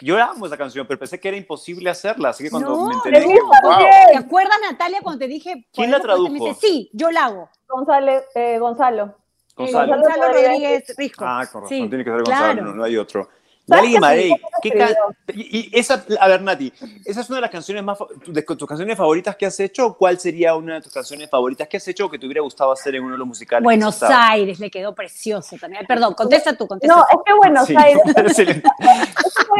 [0.00, 3.20] yo amo esa canción, pero pensé que era imposible hacerla, así que cuando me enteré
[3.20, 5.66] ¿Te acuerdas, Natalia, cuando te dije...
[5.72, 6.30] ¿Quién la tradujo?
[6.32, 7.50] Me dice, sí, yo la hago.
[7.68, 8.12] Gonzalo.
[8.34, 9.14] Eh, Gonzalo.
[9.54, 9.96] Gonzalo.
[9.96, 11.24] Gonzalo Rodríguez Risco.
[11.26, 13.28] Ah, correcto, sí, tiene que ser Gonzalo, no, no hay otro.
[13.70, 14.96] Marey, ¿qué
[15.34, 16.72] y, esa, a ver, Nati,
[17.04, 19.96] ¿esa es una de las canciones más, de tus canciones favoritas que has hecho?
[19.96, 22.72] ¿Cuál sería una de tus canciones favoritas que has hecho o que te hubiera gustado
[22.72, 23.62] hacer en uno de los musicales?
[23.62, 25.86] Buenos Aires, le quedó precioso también.
[25.86, 26.94] Perdón, contesta tú, contesta.
[26.94, 28.02] No, es que Buenos Aires.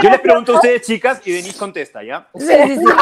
[0.02, 2.28] Yo les pregunto a ustedes, chicas, y Denise contesta, ¿ya?
[2.34, 2.84] Sí, sí, sí.
[2.84, 2.92] no,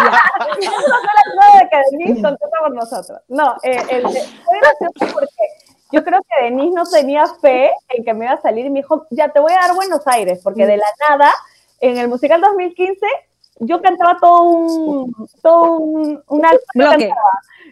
[1.59, 3.21] de que Denise contesta por nosotros.
[3.29, 5.38] No, eh, el, fue gracioso porque
[5.91, 8.81] yo creo que Denise no tenía fe en que me iba a salir y me
[8.81, 11.33] dijo, ya te voy a dar Buenos Aires, porque de la nada,
[11.81, 13.07] en el musical 2015,
[13.61, 16.23] yo cantaba todo un, todo un,
[16.75, 17.11] bloque.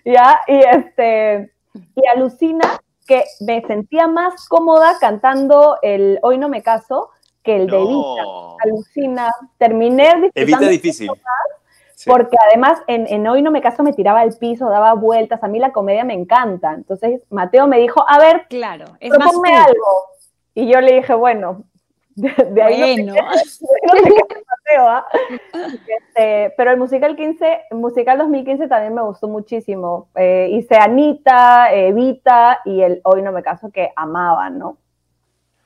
[0.05, 0.41] ¿ya?
[0.47, 7.11] Y, este, y alucina que me sentía más cómoda cantando el Hoy no me caso
[7.43, 8.23] que el de Evita.
[8.65, 11.11] Alucina, terminé Evita difícil.
[12.07, 15.59] Porque además en, Hoy no me caso me tiraba al piso, daba vueltas, a mí
[15.59, 16.73] la comedia me encanta.
[16.73, 20.07] Entonces Mateo me dijo, a ver, claro, es proponme algo.
[20.55, 21.65] Y yo le dije, bueno,
[22.15, 23.15] de, ahí no,
[23.85, 25.07] Mateo, ¿ah?
[25.53, 30.09] este, pero el musical 15, musical 2015 también me gustó muchísimo.
[30.15, 34.79] Eh, hice Anita, Evita y el Hoy no me caso que amaban, ¿no?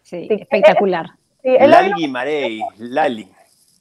[0.02, 1.10] Sí, espectacular.
[1.42, 3.28] Lali Marey, Lali.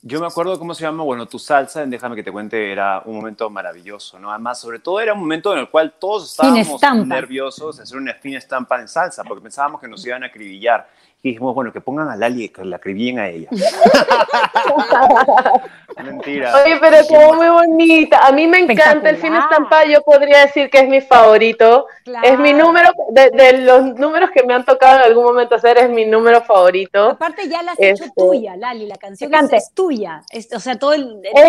[0.01, 3.17] Yo me acuerdo cómo se llama, bueno, tu salsa, déjame que te cuente, era un
[3.17, 4.31] momento maravilloso, ¿no?
[4.31, 8.13] Además, sobre todo era un momento en el cual todos estábamos nerviosos de hacer una
[8.13, 10.89] fina estampa en salsa, porque pensábamos que nos iban a acribillar.
[11.21, 13.49] Y dijimos, bueno, que pongan a Lali y que la acribillen a ella.
[16.01, 16.63] Mentira.
[16.63, 18.25] Oye, pero como muy bonita.
[18.25, 19.83] A mí me encanta el fin estampa.
[19.85, 21.87] Yo podría decir que es mi favorito.
[22.23, 25.89] Es mi número, de, los números que me han tocado en algún momento hacer, es
[25.89, 27.09] mi número favorito.
[27.09, 28.87] Aparte, ya la has hecho este, tuya, Lali.
[28.87, 30.21] La canción es, tuya.
[30.55, 30.93] o sea, todo,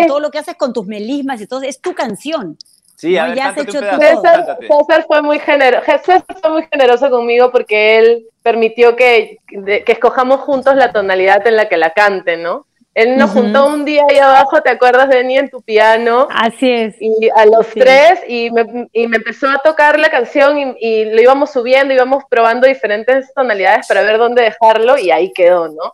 [0.05, 2.57] todo lo que haces con tus melismas y todo, es tu canción.
[3.01, 7.09] Sí, a ver, ya has hecho César, César, fue muy generoso, César fue muy generoso
[7.09, 12.37] conmigo porque él permitió que, que, escojamos juntos la tonalidad en la que la cante,
[12.37, 12.67] ¿no?
[12.93, 16.27] Él nos juntó un día ahí abajo, ¿te acuerdas de mí en tu piano?
[16.29, 16.95] Así es.
[17.01, 21.05] Y a los tres, y me, y me, empezó a tocar la canción y, y,
[21.05, 25.91] lo íbamos subiendo, íbamos probando diferentes tonalidades para ver dónde dejarlo y ahí quedó, ¿no?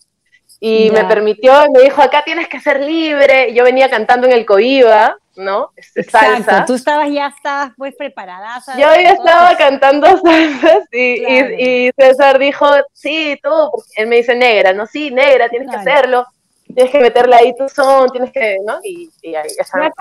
[0.60, 3.54] Y me permitió, me dijo, acá tienes que ser libre.
[3.54, 5.72] Yo venía cantando en el Coiba, ¿no?
[5.76, 8.62] Este, Exacto, tú estabas ya estabas pues preparada.
[8.74, 11.24] Yo ya estaba cantando salsa, sí,
[11.58, 13.50] y, César dijo, sí, tú,
[13.96, 14.86] él me dice negra, ¿no?
[14.86, 16.26] Sí, negra, tienes que hacerlo,
[16.66, 18.80] tienes que meterle ahí tu son, tienes que, ¿no?
[18.84, 19.92] Y, ahí está.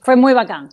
[0.00, 0.68] Fue muy bacán.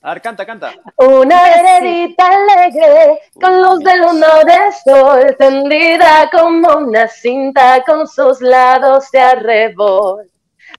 [0.00, 0.72] A ver, canta, canta.
[0.96, 8.40] Una heredita alegre con luz de luna de sol, tendida como una cinta con sus
[8.40, 10.30] lados de arrebol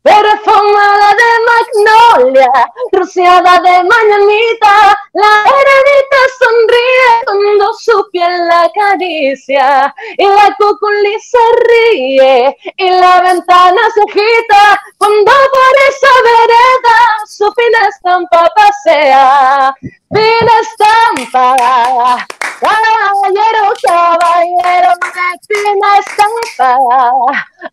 [0.01, 2.51] perfumada de magnolia,
[2.91, 11.37] rociada de mañanita, la heredita sonríe cuando su piel la acaricia, y la cuculi se
[11.67, 20.53] ríe, y la ventana se agita, cuando por esa vereda su fina estampa pasea, fina
[20.61, 22.27] estampa,
[22.59, 24.93] caballero, caballero
[25.47, 26.28] fina estampa,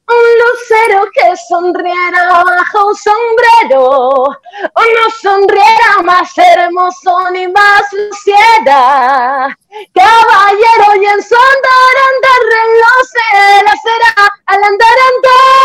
[0.09, 3.85] un lucero que sonriera bajo un sombrero,
[4.23, 9.57] o no sonriera más hermoso ni más luciera.
[9.93, 14.15] Caballero y en su andar, andar reloj se la será
[14.47, 15.57] al andar andar.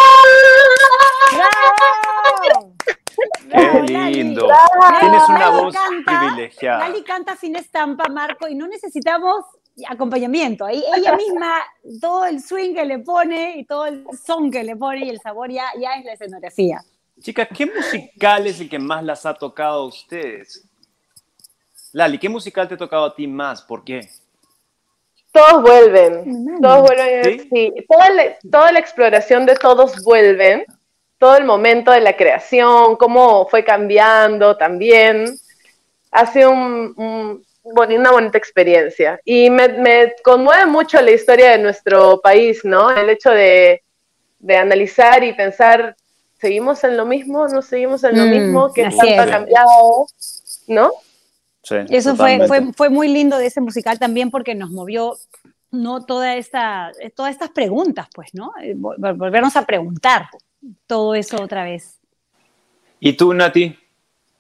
[3.52, 4.48] ¡Qué lindo!
[6.62, 9.46] Lali canta sin estampa, Marco, y no necesitamos
[9.88, 10.66] acompañamiento.
[10.66, 11.62] Ahí ella misma,
[12.00, 15.20] todo el swing que le pone y todo el son que le pone y el
[15.20, 16.82] sabor ya, ya es la escenografía.
[17.20, 20.68] Chicas, ¿qué musical es el que más las ha tocado a ustedes?
[21.94, 23.62] Lali, ¿qué musical te ha tocado a ti más?
[23.62, 24.10] ¿Por qué?
[25.32, 26.60] Todos vuelven.
[26.62, 27.50] Todos vuelven.
[27.50, 27.74] ¿Sí?
[27.88, 30.66] Toda, la, toda la exploración de todos vuelven.
[31.18, 35.26] Todo el momento de la creación, cómo fue cambiando también.
[36.12, 39.20] Ha sido un, una bonita experiencia.
[39.26, 42.90] Y me, me, conmueve mucho la historia de nuestro país, ¿no?
[42.90, 43.84] El hecho de,
[44.40, 45.96] de analizar y pensar,
[46.40, 47.48] ¿seguimos en lo mismo?
[47.48, 48.74] ¿No seguimos en lo mm, mismo?
[48.74, 50.06] ¿Qué tanto ha cambiado?
[50.68, 50.92] ¿No?
[51.90, 55.16] Eso fue, fue, fue, muy lindo de ese musical también porque nos movió
[55.70, 58.52] no toda esta, todas estas preguntas, pues, ¿no?
[58.62, 60.28] Eh, volvernos a preguntar
[60.88, 62.00] todo eso otra vez.
[63.00, 63.78] ¿Y tú, Nati?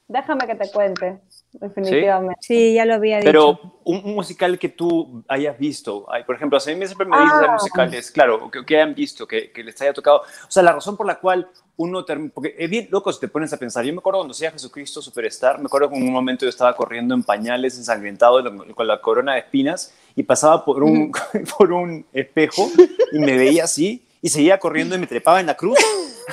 [0.07, 1.19] Déjame que te cuente,
[1.53, 2.39] definitivamente.
[2.41, 3.27] Sí, ya lo había dicho.
[3.27, 7.53] Pero un, musical que tú hayas visto, por ejemplo, a mí siempre me dicen ah.
[7.53, 10.19] musicales, claro, que, que hayan visto, que, que les haya tocado.
[10.19, 13.51] O sea, la razón por la cual uno porque es bien loco si te pones
[13.53, 13.83] a pensar.
[13.83, 16.75] Yo me acuerdo cuando hacía Jesucristo Superstar, me acuerdo que en un momento yo estaba
[16.75, 18.43] corriendo en pañales ensangrentado
[18.75, 21.11] con la corona de espinas y pasaba por un,
[21.57, 22.69] por un espejo
[23.11, 25.79] y me veía así y seguía corriendo y me trepaba en la cruz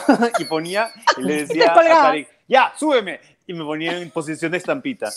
[0.38, 2.14] y ponía y le decía a
[2.46, 5.08] ya, súbeme y me ponía en posición de estampita.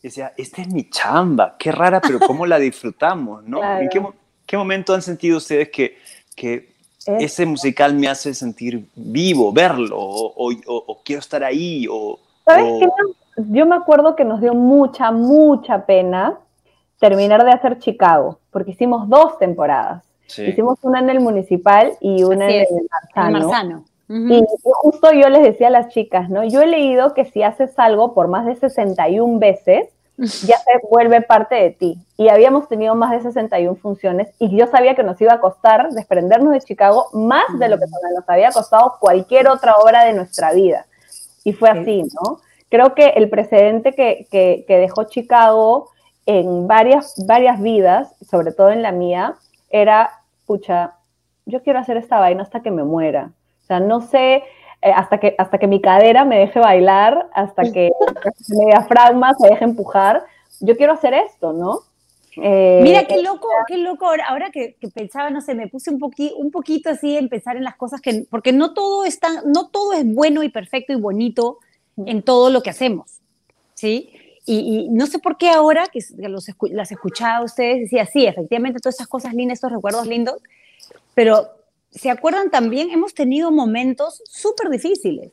[0.00, 3.62] Y decía, esta es mi chamba, qué rara, pero cómo la disfrutamos, ¿no?
[3.78, 4.00] ¿En qué,
[4.46, 5.98] qué momento han sentido ustedes que,
[6.34, 6.70] que
[7.06, 12.18] ese musical me hace sentir vivo, verlo, o, quiero estar ahí, o...
[12.46, 12.86] ¿Sabes qué?
[13.48, 16.38] Yo me acuerdo que nos dio mucha, mucha pena
[17.00, 20.04] terminar de hacer Chicago, porque hicimos dos temporadas.
[20.28, 23.84] Hicimos una en el municipal y una en el Marzano.
[24.12, 26.42] Y justo yo les decía a las chicas, ¿no?
[26.42, 31.22] Yo he leído que si haces algo por más de 61 veces, ya se vuelve
[31.22, 31.98] parte de ti.
[32.16, 35.90] Y habíamos tenido más de 61 funciones y yo sabía que nos iba a costar
[35.90, 40.52] desprendernos de Chicago más de lo que nos había costado cualquier otra obra de nuestra
[40.52, 40.86] vida.
[41.44, 42.40] Y fue así, ¿no?
[42.68, 45.88] Creo que el precedente que, que, dejó Chicago
[46.26, 49.36] en varias, varias vidas, sobre todo en la mía,
[49.70, 50.10] era,
[50.46, 50.94] pucha,
[51.46, 53.30] yo quiero hacer esta vaina hasta que me muera.
[53.70, 54.42] O sea, no sé,
[54.82, 57.92] eh, hasta, que, hasta que mi cadera me deje bailar, hasta que
[58.48, 60.24] mi diafragma se deje empujar.
[60.58, 61.82] Yo quiero hacer esto, ¿no?
[62.36, 64.10] Eh, Mira, qué loco, qué loco.
[64.26, 67.62] Ahora, que, pensaba, no sé, me puse un, poqui, un poquito así en pensar en
[67.62, 71.58] las cosas que, porque no todo, es no todo es bueno y perfecto y bonito
[71.96, 73.20] en todo lo que hacemos,
[73.74, 74.10] ¿sí?
[74.46, 78.80] Y, no sé por qué ahora que los, las escuchaba a ustedes, decía, sí, efectivamente,
[78.80, 80.42] todas esas cosas lindas, estos recuerdos lindos,
[81.14, 81.59] pero
[81.90, 82.90] ¿se acuerdan también?
[82.90, 85.32] Hemos tenido momentos súper difíciles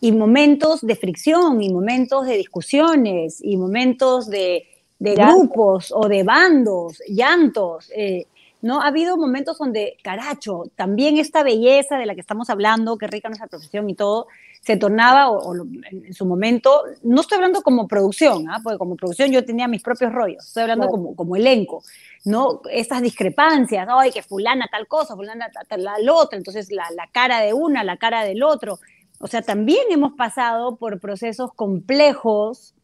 [0.00, 4.66] y momentos de fricción y momentos de discusiones y momentos de,
[4.98, 7.90] grupos o de bandos, llantos.
[7.94, 8.26] Eh,
[8.62, 8.80] ¿no?
[8.80, 13.28] Ha habido momentos donde, caracho, también esta belleza de la que estamos hablando, que rica
[13.28, 14.26] nuestra profesión y todo,
[14.60, 18.60] se tornaba, o, en, su momento, no estoy hablando como producción, ¿ah?
[18.62, 21.82] porque como producción yo tenía mis propios rollos, estoy hablando como, como elenco,
[22.24, 22.60] ¿no?
[22.70, 27.40] Estas discrepancias, ay, que fulana tal cosa, fulana tal, tal, otra, entonces la, la cara
[27.40, 28.78] de una, la cara del otro.
[29.20, 32.74] O sea, también hemos pasado por procesos complejos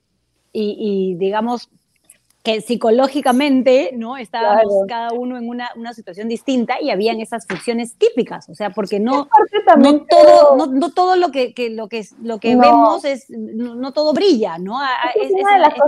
[0.53, 1.71] y, y digamos,
[2.47, 4.17] que psicológicamente, ¿no?
[4.17, 8.71] Estábamos cada uno en una, una, situación distinta y habían esas funciones típicas, o sea,
[8.71, 9.29] porque no,
[9.79, 13.93] no todo, no, no, todo lo que, que, lo que, lo que vemos es, no,
[13.93, 14.79] todo brilla, ¿no?
[15.17, 15.33] Es,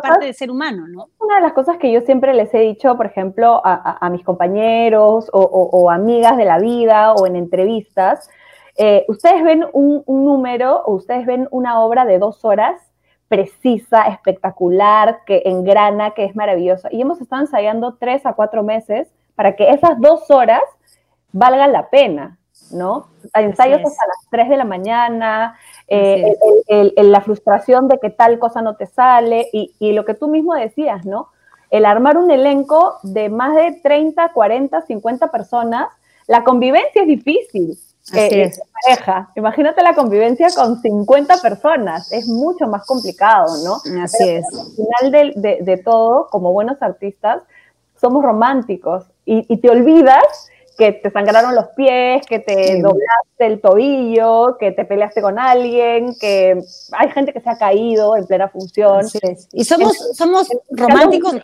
[0.03, 1.11] parte del ser humano, ¿no?
[1.21, 4.25] Una de las cosas que yo siempre les he dicho, por ejemplo, a, a, mis
[4.25, 8.29] compañeros o, o, amigas de la vida o en entrevistas,
[8.77, 12.88] eh, ustedes ven un, un número o ustedes ven una obra de dos horas
[13.29, 16.89] precisa, espectacular, que engrana, que es maravillosa.
[16.91, 20.63] Y hemos estado ensayando tres a cuatro meses para que esas dos horas
[21.33, 22.39] valgan la pena,
[22.73, 23.09] ¿no?
[23.35, 26.35] Ensayos hasta las tres de la mañana, eh,
[26.97, 30.55] la frustración de que tal cosa no te sale y, y lo que tú mismo
[30.55, 31.29] decías, ¿no?
[31.71, 35.89] El armar un elenco de más de 30, 40, 50 personas,
[36.27, 37.79] la convivencia es difícil.
[38.15, 38.61] Eh, es.
[38.85, 39.31] pareja.
[39.37, 44.03] Imagínate la convivencia con 50 personas, es mucho más complicado, ¿no?
[44.03, 44.45] Así es.
[44.53, 47.43] Al final de, todo, como buenos artistas,
[48.01, 50.49] somos románticos y, y te olvidas
[50.79, 56.15] que te sangraron los pies, que te doblaste el tobillo, que te peleaste con alguien,
[56.21, 56.57] que
[56.93, 59.05] hay gente que se ha caído en plena función.
[59.53, 61.35] Y somos, somos románticos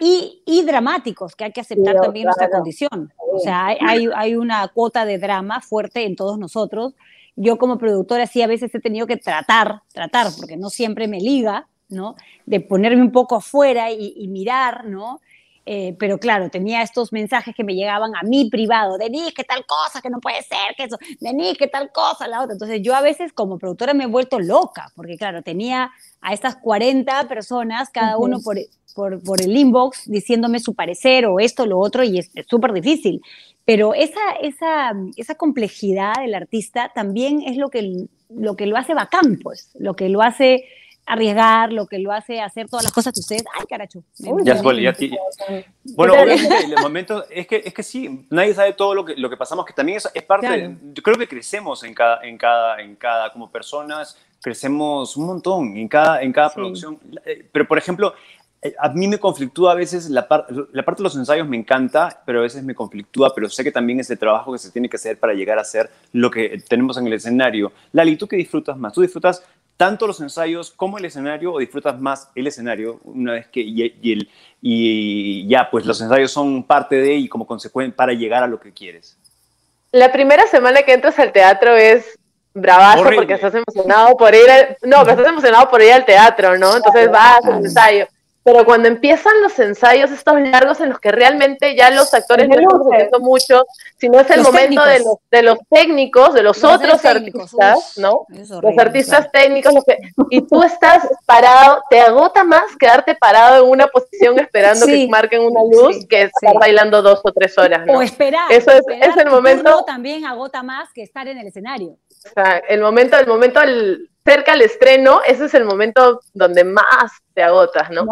[0.00, 3.12] y, y, dramáticos, que hay que aceptar también nuestra condición.
[3.16, 6.96] O sea, hay, hay, una cuota de drama fuerte en todos nosotros.
[7.36, 11.20] Yo como productora sí a veces he tenido que tratar, tratar, porque no siempre me
[11.20, 12.16] liga, ¿no?
[12.46, 15.20] De ponerme un poco afuera y, mirar, ¿no?
[15.68, 19.66] Eh, pero claro, tenía estos mensajes que me llegaban a mí privado, Denise, que tal
[19.66, 22.52] cosa, que no puede ser, que eso, Denise, que tal cosa, la otra.
[22.52, 25.90] Entonces yo a veces como productora me he vuelto loca, porque claro, tenía
[26.20, 28.56] a estas 40 personas, cada uno por,
[28.94, 33.20] por, por, el inbox, diciéndome su parecer o esto, lo otro, y es súper difícil.
[33.64, 38.94] Pero esa, esa, esa complejidad del artista también es lo que, lo que lo hace
[38.94, 40.64] bacán, pues, lo que lo hace
[41.06, 44.02] arriesgar, lo que lo hace hacer todas las cosas que ustedes, ay caracho.
[44.44, 44.92] ya, ya,
[45.94, 49.30] bueno, obviamente el momento es que es que sí, nadie sabe todo lo que lo
[49.30, 52.80] que pasamos, que también es, es parte, yo creo que crecemos en cada en cada
[52.80, 57.78] en cada como personas, crecemos un montón en cada en cada producción, eh, pero por
[57.78, 58.14] ejemplo,
[58.78, 60.26] a mí me conflictúa a veces la,
[60.72, 63.72] la parte de los ensayos me encanta, pero a veces me conflictúa, pero sé que
[63.72, 66.62] también es el trabajo que se tiene que hacer para llegar a ser lo que
[66.68, 67.72] tenemos en el escenario.
[67.92, 68.92] Lali, ¿tú qué disfrutas más?
[68.92, 69.42] ¿Tú disfrutas
[69.76, 74.12] tanto los ensayos como el escenario o disfrutas más el escenario una vez que y,
[74.12, 74.30] el,
[74.62, 78.58] y ya pues los ensayos son parte de y como consecuencia para llegar a lo
[78.58, 79.18] que quieres?
[79.92, 82.18] La primera semana que entras al teatro es
[82.54, 86.56] bravazo porque estás emocionado por ir al, no, pero estás emocionado por ir al teatro,
[86.56, 86.76] ¿no?
[86.76, 88.06] Entonces vas al ensayo
[88.46, 92.54] pero cuando empiezan los ensayos estos largos en los que realmente ya los actores no
[92.54, 93.64] están haciendo mucho,
[93.96, 98.24] sino es el momento de los, de los técnicos, de los, otros artistas, ¿no?
[98.28, 99.74] los artistas técnicos,
[100.30, 105.40] y tú estás parado, te agota más quedarte parado en una posición esperando que marquen
[105.40, 107.94] una luz que estar bailando dos o tres horas, ¿no?
[107.94, 108.52] O esperar.
[108.52, 109.82] Eso es, es el momento.
[109.84, 111.96] también agota más que estar en el escenario.
[112.24, 113.58] O sea, el momento, el momento
[114.24, 118.06] cerca al estreno, ese es el momento donde más te agotas, ¿no?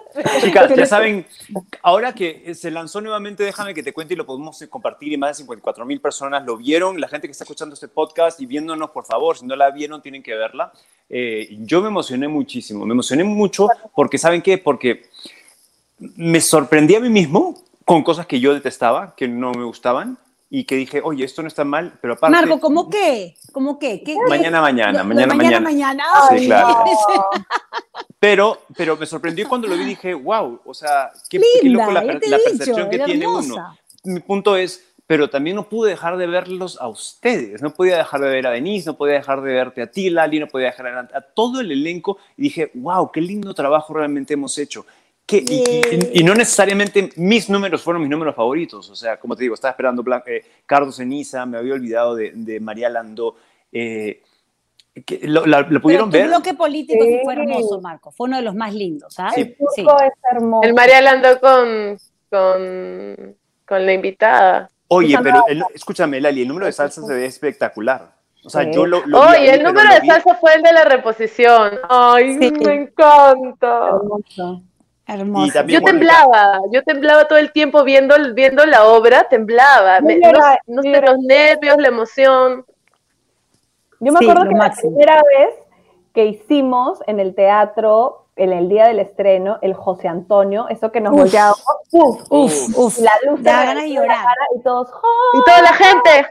[0.40, 1.26] Chicas, ya saben,
[1.82, 5.30] ahora que se lanzó nuevamente, déjame que te cuente y lo podemos compartir y más
[5.30, 7.00] de 54 mil personas lo vieron.
[7.00, 10.02] La gente que está escuchando este podcast y viéndonos, por favor, si no la vieron,
[10.02, 10.72] tienen que verla.
[11.08, 14.58] Eh, yo me emocioné muchísimo, me emocioné mucho porque, ¿saben qué?
[14.58, 15.06] Porque
[15.98, 20.18] me sorprendí a mí mismo con cosas que yo detestaba, que no me gustaban
[20.54, 22.36] y que dije, oye, esto no está mal, pero aparte...
[22.36, 23.36] Marco, ¿cómo qué?
[23.52, 24.02] ¿Cómo qué?
[24.04, 25.60] ¿Qué mañana, mañana, mañana, mañana.
[25.60, 26.84] Mañana, Sí, claro.
[28.20, 32.02] Pero, pero me sorprendió cuando lo vi y dije, wow, o sea, qué, loco la,
[32.02, 33.74] percepción que tiene uno.
[34.04, 37.62] Mi punto es, pero también no pude dejar de verlos a ustedes.
[37.62, 40.38] No podía dejar de ver a Denise, no podía dejar de verte a ti, Lali,
[40.38, 42.18] no podía dejar a, a todo el elenco.
[42.36, 44.84] Y dije, wow, qué lindo trabajo realmente hemos hecho
[45.28, 48.88] y, no necesariamente mis números fueron mis números favoritos.
[48.90, 52.88] O sea, como te digo, estaba esperando eh, Carlos Ceniza, me había olvidado de, María
[52.88, 53.36] Landó.
[53.70, 54.22] Eh,
[55.22, 56.22] lo, pudieron ver.
[56.22, 58.10] El bloque político fue hermoso, Marco.
[58.10, 59.18] Fue uno de los más lindos.
[59.18, 59.32] ¿ah?
[59.34, 59.82] El sí.
[59.82, 60.68] es hermoso.
[60.68, 61.98] El María Landó con,
[62.28, 64.70] con, con la invitada.
[64.88, 65.44] Oye, pero
[65.74, 68.12] escúchame, Lali, el número de salsa se ve espectacular.
[68.44, 71.78] O sea, yo lo, Oye, el número de salsa fue el de la reposición.
[71.88, 73.88] Ay, me encanta.
[73.88, 74.62] Hermoso
[75.66, 80.00] yo temblaba, yo temblaba todo el tiempo viendo, viendo la obra, temblaba.
[80.00, 82.64] no, sé, los nervios, la emoción.
[84.00, 85.54] Yo me acuerdo que la primera vez
[86.14, 91.00] que hicimos en el teatro, en el día del estreno, el José Antonio, eso que
[91.00, 91.54] nos volteaba,
[91.90, 94.26] uf, uf, uf, la luz da ganas de llorar.
[94.56, 94.88] y todos,
[95.34, 96.26] y toda la gente.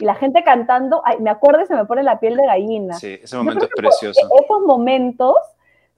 [0.00, 2.94] Y la gente cantando, me acuerdo y se me pone la piel de gallina.
[2.94, 4.20] Sí, ese momento es precioso.
[4.42, 5.36] Esos momentos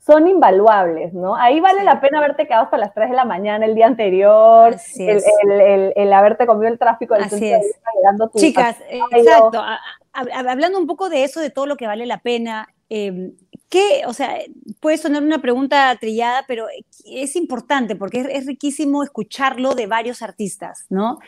[0.06, 1.34] son invaluables, ¿no?
[1.34, 4.76] Ahí vale la pena haberte quedado hasta las 3 de la mañana el día anterior,
[4.98, 7.74] el, haberte comido el tráfico del Así es.
[8.36, 8.76] Chicas,
[9.10, 9.60] exacto.
[10.12, 13.32] hablando un poco de eso, de todo lo que vale la pena, eh,
[13.68, 14.38] ¿qué, o sea,
[14.78, 16.68] puede sonar una pregunta trillada, pero
[17.04, 21.18] es importante porque es, riquísimo escucharlo de varios artistas, ¿no?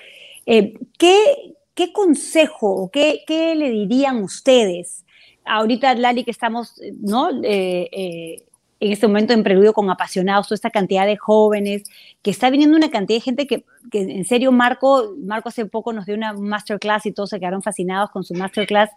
[0.46, 5.04] Eh, ¿qué, ¿qué, consejo o qué, qué, le dirían ustedes?
[5.44, 7.30] Ahorita, Lali, que estamos, ¿no?
[7.42, 8.44] Eh, eh
[8.80, 11.82] en este momento en Preludio con apasionados, toda esta cantidad de jóvenes,
[12.22, 15.92] que está viniendo una cantidad de gente que, que en serio Marco, Marco hace poco
[15.92, 18.90] nos dio una masterclass y todos se quedaron fascinados con su masterclass.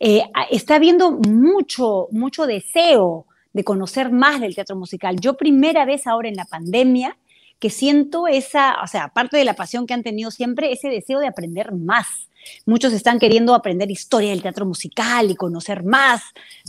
[0.00, 5.20] Eh, está habiendo mucho, mucho deseo de conocer más del teatro musical.
[5.20, 7.16] Yo primera vez ahora en la pandemia
[7.58, 11.20] que siento esa, o sea, aparte de la pasión que han tenido siempre, ese deseo
[11.20, 12.28] de aprender más.
[12.66, 16.22] Muchos están queriendo aprender historia del teatro musical y conocer más,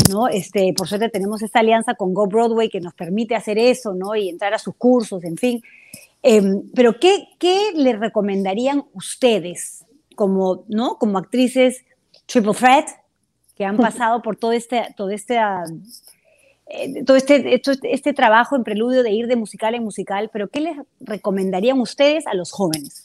[0.10, 0.28] ¿no?
[0.28, 4.16] Este, por suerte tenemos esta alianza con Go Broadway que nos permite hacer eso, ¿no?
[4.16, 5.62] Y entrar a sus cursos, en fin.
[6.22, 10.98] Em, pero ¿qué, ¿qué le recomendarían ustedes como, ¿no?
[10.98, 11.84] como actrices
[12.26, 12.88] triple threat
[13.56, 15.38] que han pasado por todo este, todo este
[16.68, 20.62] eh, todo este, este trabajo en preludio de ir de musical en musical, pero ¿qué
[20.62, 23.03] les recomendarían ustedes a los jóvenes?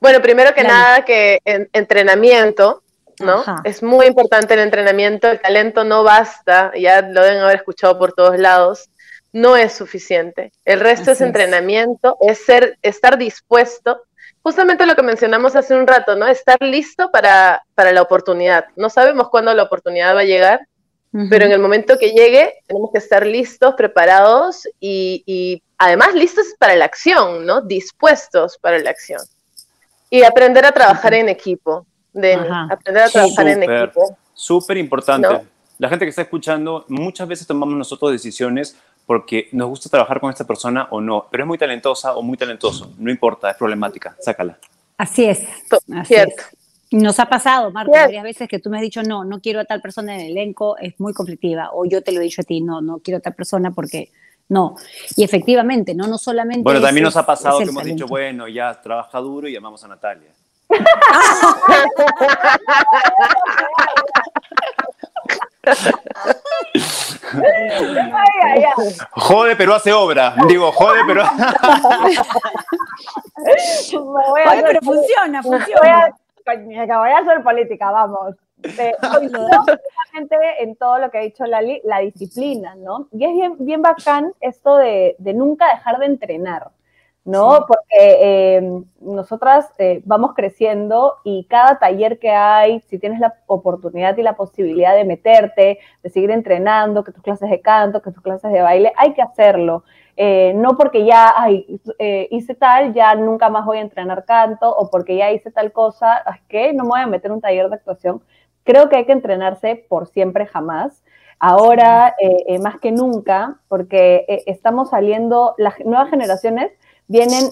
[0.00, 2.82] Bueno, primero que nada, que en, entrenamiento,
[3.20, 3.44] ¿no?
[3.64, 8.12] Es muy importante el entrenamiento, el talento no basta, ya lo deben haber escuchado por
[8.12, 8.90] todos lados,
[9.32, 10.52] no es suficiente.
[10.64, 14.02] El resto es entrenamiento, es ser, estar dispuesto,
[14.42, 16.26] justamente lo que mencionamos hace un rato, ¿no?
[16.26, 18.66] Estar listo para, para la oportunidad.
[18.76, 20.60] No sabemos cuándo la oportunidad va a llegar,
[21.30, 26.46] pero en el momento que llegue tenemos que estar listos, preparados y, y además listos
[26.58, 27.62] para la acción, ¿no?
[27.62, 29.20] Dispuestos para la acción.
[30.10, 34.16] Y aprender a trabajar en equipo, de aprender a trabajar en equipo.
[34.32, 35.42] Súper importante.
[35.78, 38.76] La gente que está escuchando, muchas veces tomamos nosotros decisiones
[39.06, 42.36] porque nos gusta trabajar con esta persona o no, pero es muy talentosa o muy
[42.36, 44.58] talentoso, no importa, es problemática, sácala.
[44.98, 45.44] Así es.
[46.04, 46.42] Cierto.
[46.90, 49.64] Nos ha pasado, Marco, varias veces que tú me has dicho, no, no quiero a
[49.64, 52.44] tal persona en el elenco, es muy conflictiva, o yo te lo he dicho a
[52.44, 54.10] ti, no, no quiero a tal persona porque
[54.48, 54.76] no.
[55.16, 56.62] Y efectivamente, no, no solamente.
[56.62, 59.88] Bueno, también nos ha pasado que hemos dicho, bueno, ya trabaja duro y llamamos a
[59.88, 60.30] Natalia.
[69.10, 70.34] Jode, pero hace obra.
[70.48, 71.24] Digo, jode, pero.
[74.50, 75.80] Oye, pero funciona, funciona.
[76.44, 78.36] Voy a, hacer política, vamos.
[78.78, 78.94] Eh,
[80.60, 83.08] en todo lo que ha dicho Lali, la disciplina, ¿no?
[83.12, 86.70] Y es bien, bien bacán esto de, de nunca dejar de entrenar.
[87.26, 87.64] ¿no?
[87.66, 94.16] Porque eh, nosotras eh, vamos creciendo y cada taller que hay, si tienes la oportunidad
[94.16, 98.22] y la posibilidad de meterte, de seguir entrenando, que tus clases de canto, que tus
[98.22, 99.82] clases de baile, hay que hacerlo.
[100.16, 101.34] Eh, no porque ya
[102.30, 106.18] hice tal, ya nunca más voy a entrenar canto, o porque ya hice tal cosa,
[106.18, 108.22] es que no me voy a meter en un taller de actuación.
[108.66, 111.02] Creo que hay que entrenarse por siempre, jamás.
[111.38, 112.14] Ahora,
[112.60, 116.72] más que nunca, porque estamos saliendo, las nuevas generaciones,
[117.08, 117.50] vienen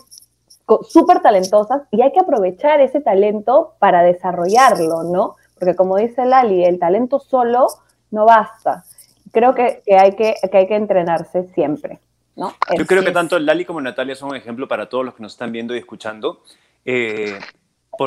[0.89, 5.37] súper talentosas y hay que aprovechar ese talento para desarrollarlo, ¿no?
[5.59, 7.69] Porque como dice Lali, el talento solo
[8.11, 8.85] no basta.
[9.33, 12.01] Creo que, hay, que, hay que entrenarse siempre.
[12.37, 12.53] ¿no?
[12.77, 15.33] Yo creo que tanto Lali como Natalia son un ejemplo para todos los que nos
[15.33, 16.41] están viendo y escuchando.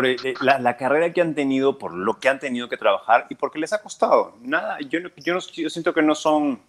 [0.03, 3.35] Eh, por la, carrera que han tenido, por lo que han tenido que trabajar y
[3.35, 4.35] porque les ha costado.
[4.41, 6.59] Nada, yo, yo, yo siento que no son,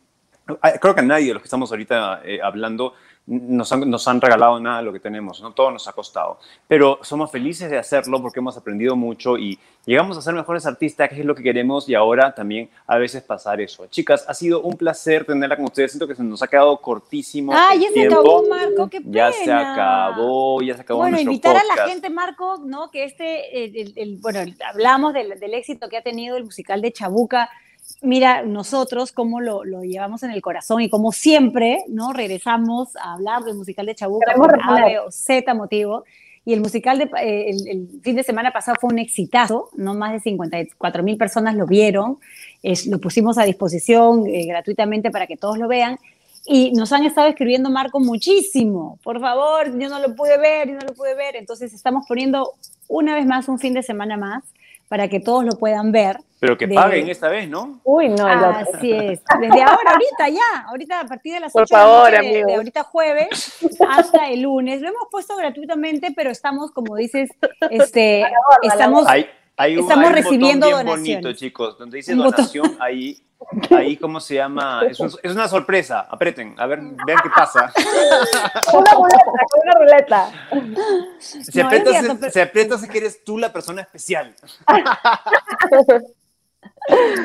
[0.80, 2.94] creo que nadie de los que estamos ahorita eh, hablando
[3.28, 5.52] nos han, nos han regalado nada de lo que tenemos, ¿no?
[5.52, 6.38] Todo nos ha costado.
[6.66, 11.10] Pero somos felices de hacerlo porque hemos aprendido mucho y llegamos a ser mejores artistas,
[11.10, 13.86] que es lo que queremos, y ahora también a veces pasar eso.
[13.88, 15.92] Chicas, ha sido un placer tenerla con ustedes.
[15.92, 17.52] Siento que se nos ha quedado cortísimo.
[17.54, 19.12] Ah, ya se acabó, Marco, qué pena.
[19.12, 22.90] Ya se acabó, ya se acabó Bueno, invitar a la gente, Marco, ¿no?
[22.90, 27.50] Que este, el, bueno, hablamos del, del éxito que ha tenido el musical de Chabuca
[28.02, 32.12] mira, nosotros cómo lo, llevamos en el corazón y como siempre, ¿no?
[32.12, 36.04] Regresamos a hablar del musical de Chabuca por A, o Z motivo.
[36.44, 40.12] Y el musical de, eh, el, fin de semana pasado fue un exitazo, no más
[40.12, 42.18] de 54 mil personas lo vieron,
[42.62, 45.98] es, lo pusimos a disposición eh, gratuitamente para que todos lo vean.
[46.46, 48.98] Y nos han estado escribiendo, Marco, muchísimo.
[49.02, 51.36] Por favor, yo no lo pude ver, yo no lo pude ver.
[51.36, 52.54] Entonces estamos poniendo
[52.86, 54.44] una vez más un fin de semana más
[54.88, 56.18] para que todos lo puedan ver.
[56.40, 57.80] Pero que paguen esta vez, ¿no?
[57.84, 58.26] Uy, no.
[58.26, 59.20] Así es.
[59.40, 63.58] Desde ahora, ahorita ya, ahorita a partir de las 8 favor, de, de, ahorita jueves
[63.88, 64.80] hasta el lunes.
[64.80, 67.30] Lo hemos puesto gratuitamente, pero estamos, como dices,
[67.70, 68.24] este,
[68.62, 69.04] estamos,
[69.58, 71.22] estamos recibiendo bien donaciones.
[71.22, 73.22] bonito, chicos, donde dice donación, ahí
[73.70, 74.82] Ahí, ¿cómo se llama?
[74.90, 76.06] Es, es, una sorpresa.
[76.10, 77.72] Apreten, a ver, vean qué pasa.
[78.74, 79.30] Una ruleta,
[79.62, 80.30] una ruleta.
[81.18, 84.34] Se, aprieta, se, aprieta si que eres tú la persona especial.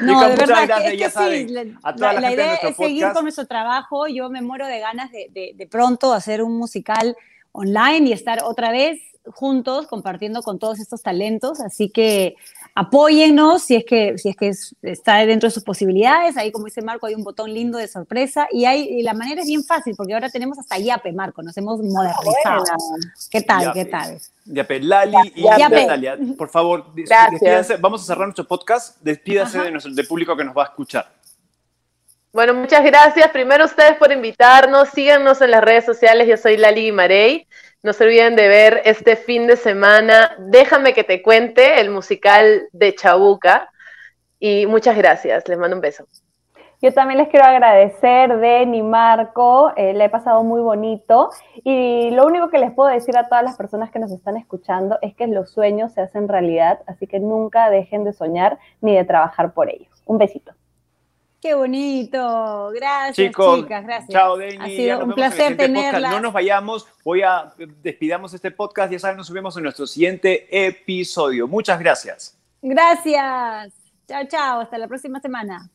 [0.04, 4.08] No, de verdad, que, es que sí, la, la idea es seguir con nuestro trabajo.
[4.08, 7.16] Yo me muero de ganas de, de, de pronto hacer un musical
[7.52, 9.00] online y estar otra vez
[9.32, 11.60] juntos compartiendo con todos estos talentos.
[11.62, 12.36] Así que
[12.76, 14.52] apóyennos si es que, si es que
[14.82, 16.38] está dentro de sus posibilidades.
[16.38, 19.48] Ahí, como dice Marco, hay un botón lindo de sorpresa y, hay, la manera es
[19.48, 22.64] bien fácil porque ahora tenemos hasta Yape, Marco, nos hemos modernizado.
[23.30, 23.74] ¿Qué tal?
[23.74, 24.20] ¿Qué tal?
[24.46, 27.78] Yape, Lali y Natalia, por favor, despídase.
[27.78, 28.98] Vamos a cerrar nuestro podcast.
[29.02, 31.12] Despídase de nuestro, del público que nos va a escuchar.
[32.34, 33.30] Bueno, muchas gracias.
[33.30, 34.90] Primero ustedes por invitarnos.
[34.90, 36.28] Síganos en las redes sociales.
[36.28, 37.48] Yo soy Lali Marey.
[37.84, 42.70] No se olviden de ver este fin de semana Déjame que te cuente, el musical
[42.72, 43.70] de Chabuca.
[44.40, 46.06] Y muchas gracias, les mando un beso.
[46.82, 51.30] Yo también les quiero agradecer, Den y Marco, eh, le he pasado muy bonito.
[51.66, 54.98] Y lo único que les puedo decir a todas las personas que nos están escuchando
[55.02, 59.04] es que los sueños se hacen realidad, así que nunca dejen de soñar ni de
[59.04, 60.02] trabajar por ellos.
[60.06, 60.54] Un besito.
[61.44, 62.72] Qué bonito.
[62.74, 63.84] Gracias, chicas.
[63.84, 64.08] Gracias.
[64.08, 64.64] Chao, Deni.
[64.64, 66.12] Ha sido un placer tenerla.
[66.12, 66.88] No nos vayamos.
[67.04, 68.94] Voy a despidamos este podcast.
[68.94, 71.46] Ya saben, nos subimos en nuestro siguiente episodio.
[71.46, 72.40] Muchas gracias.
[72.62, 73.74] Gracias.
[74.08, 74.62] Chao, chao.
[74.62, 75.70] Hasta la próxima semana.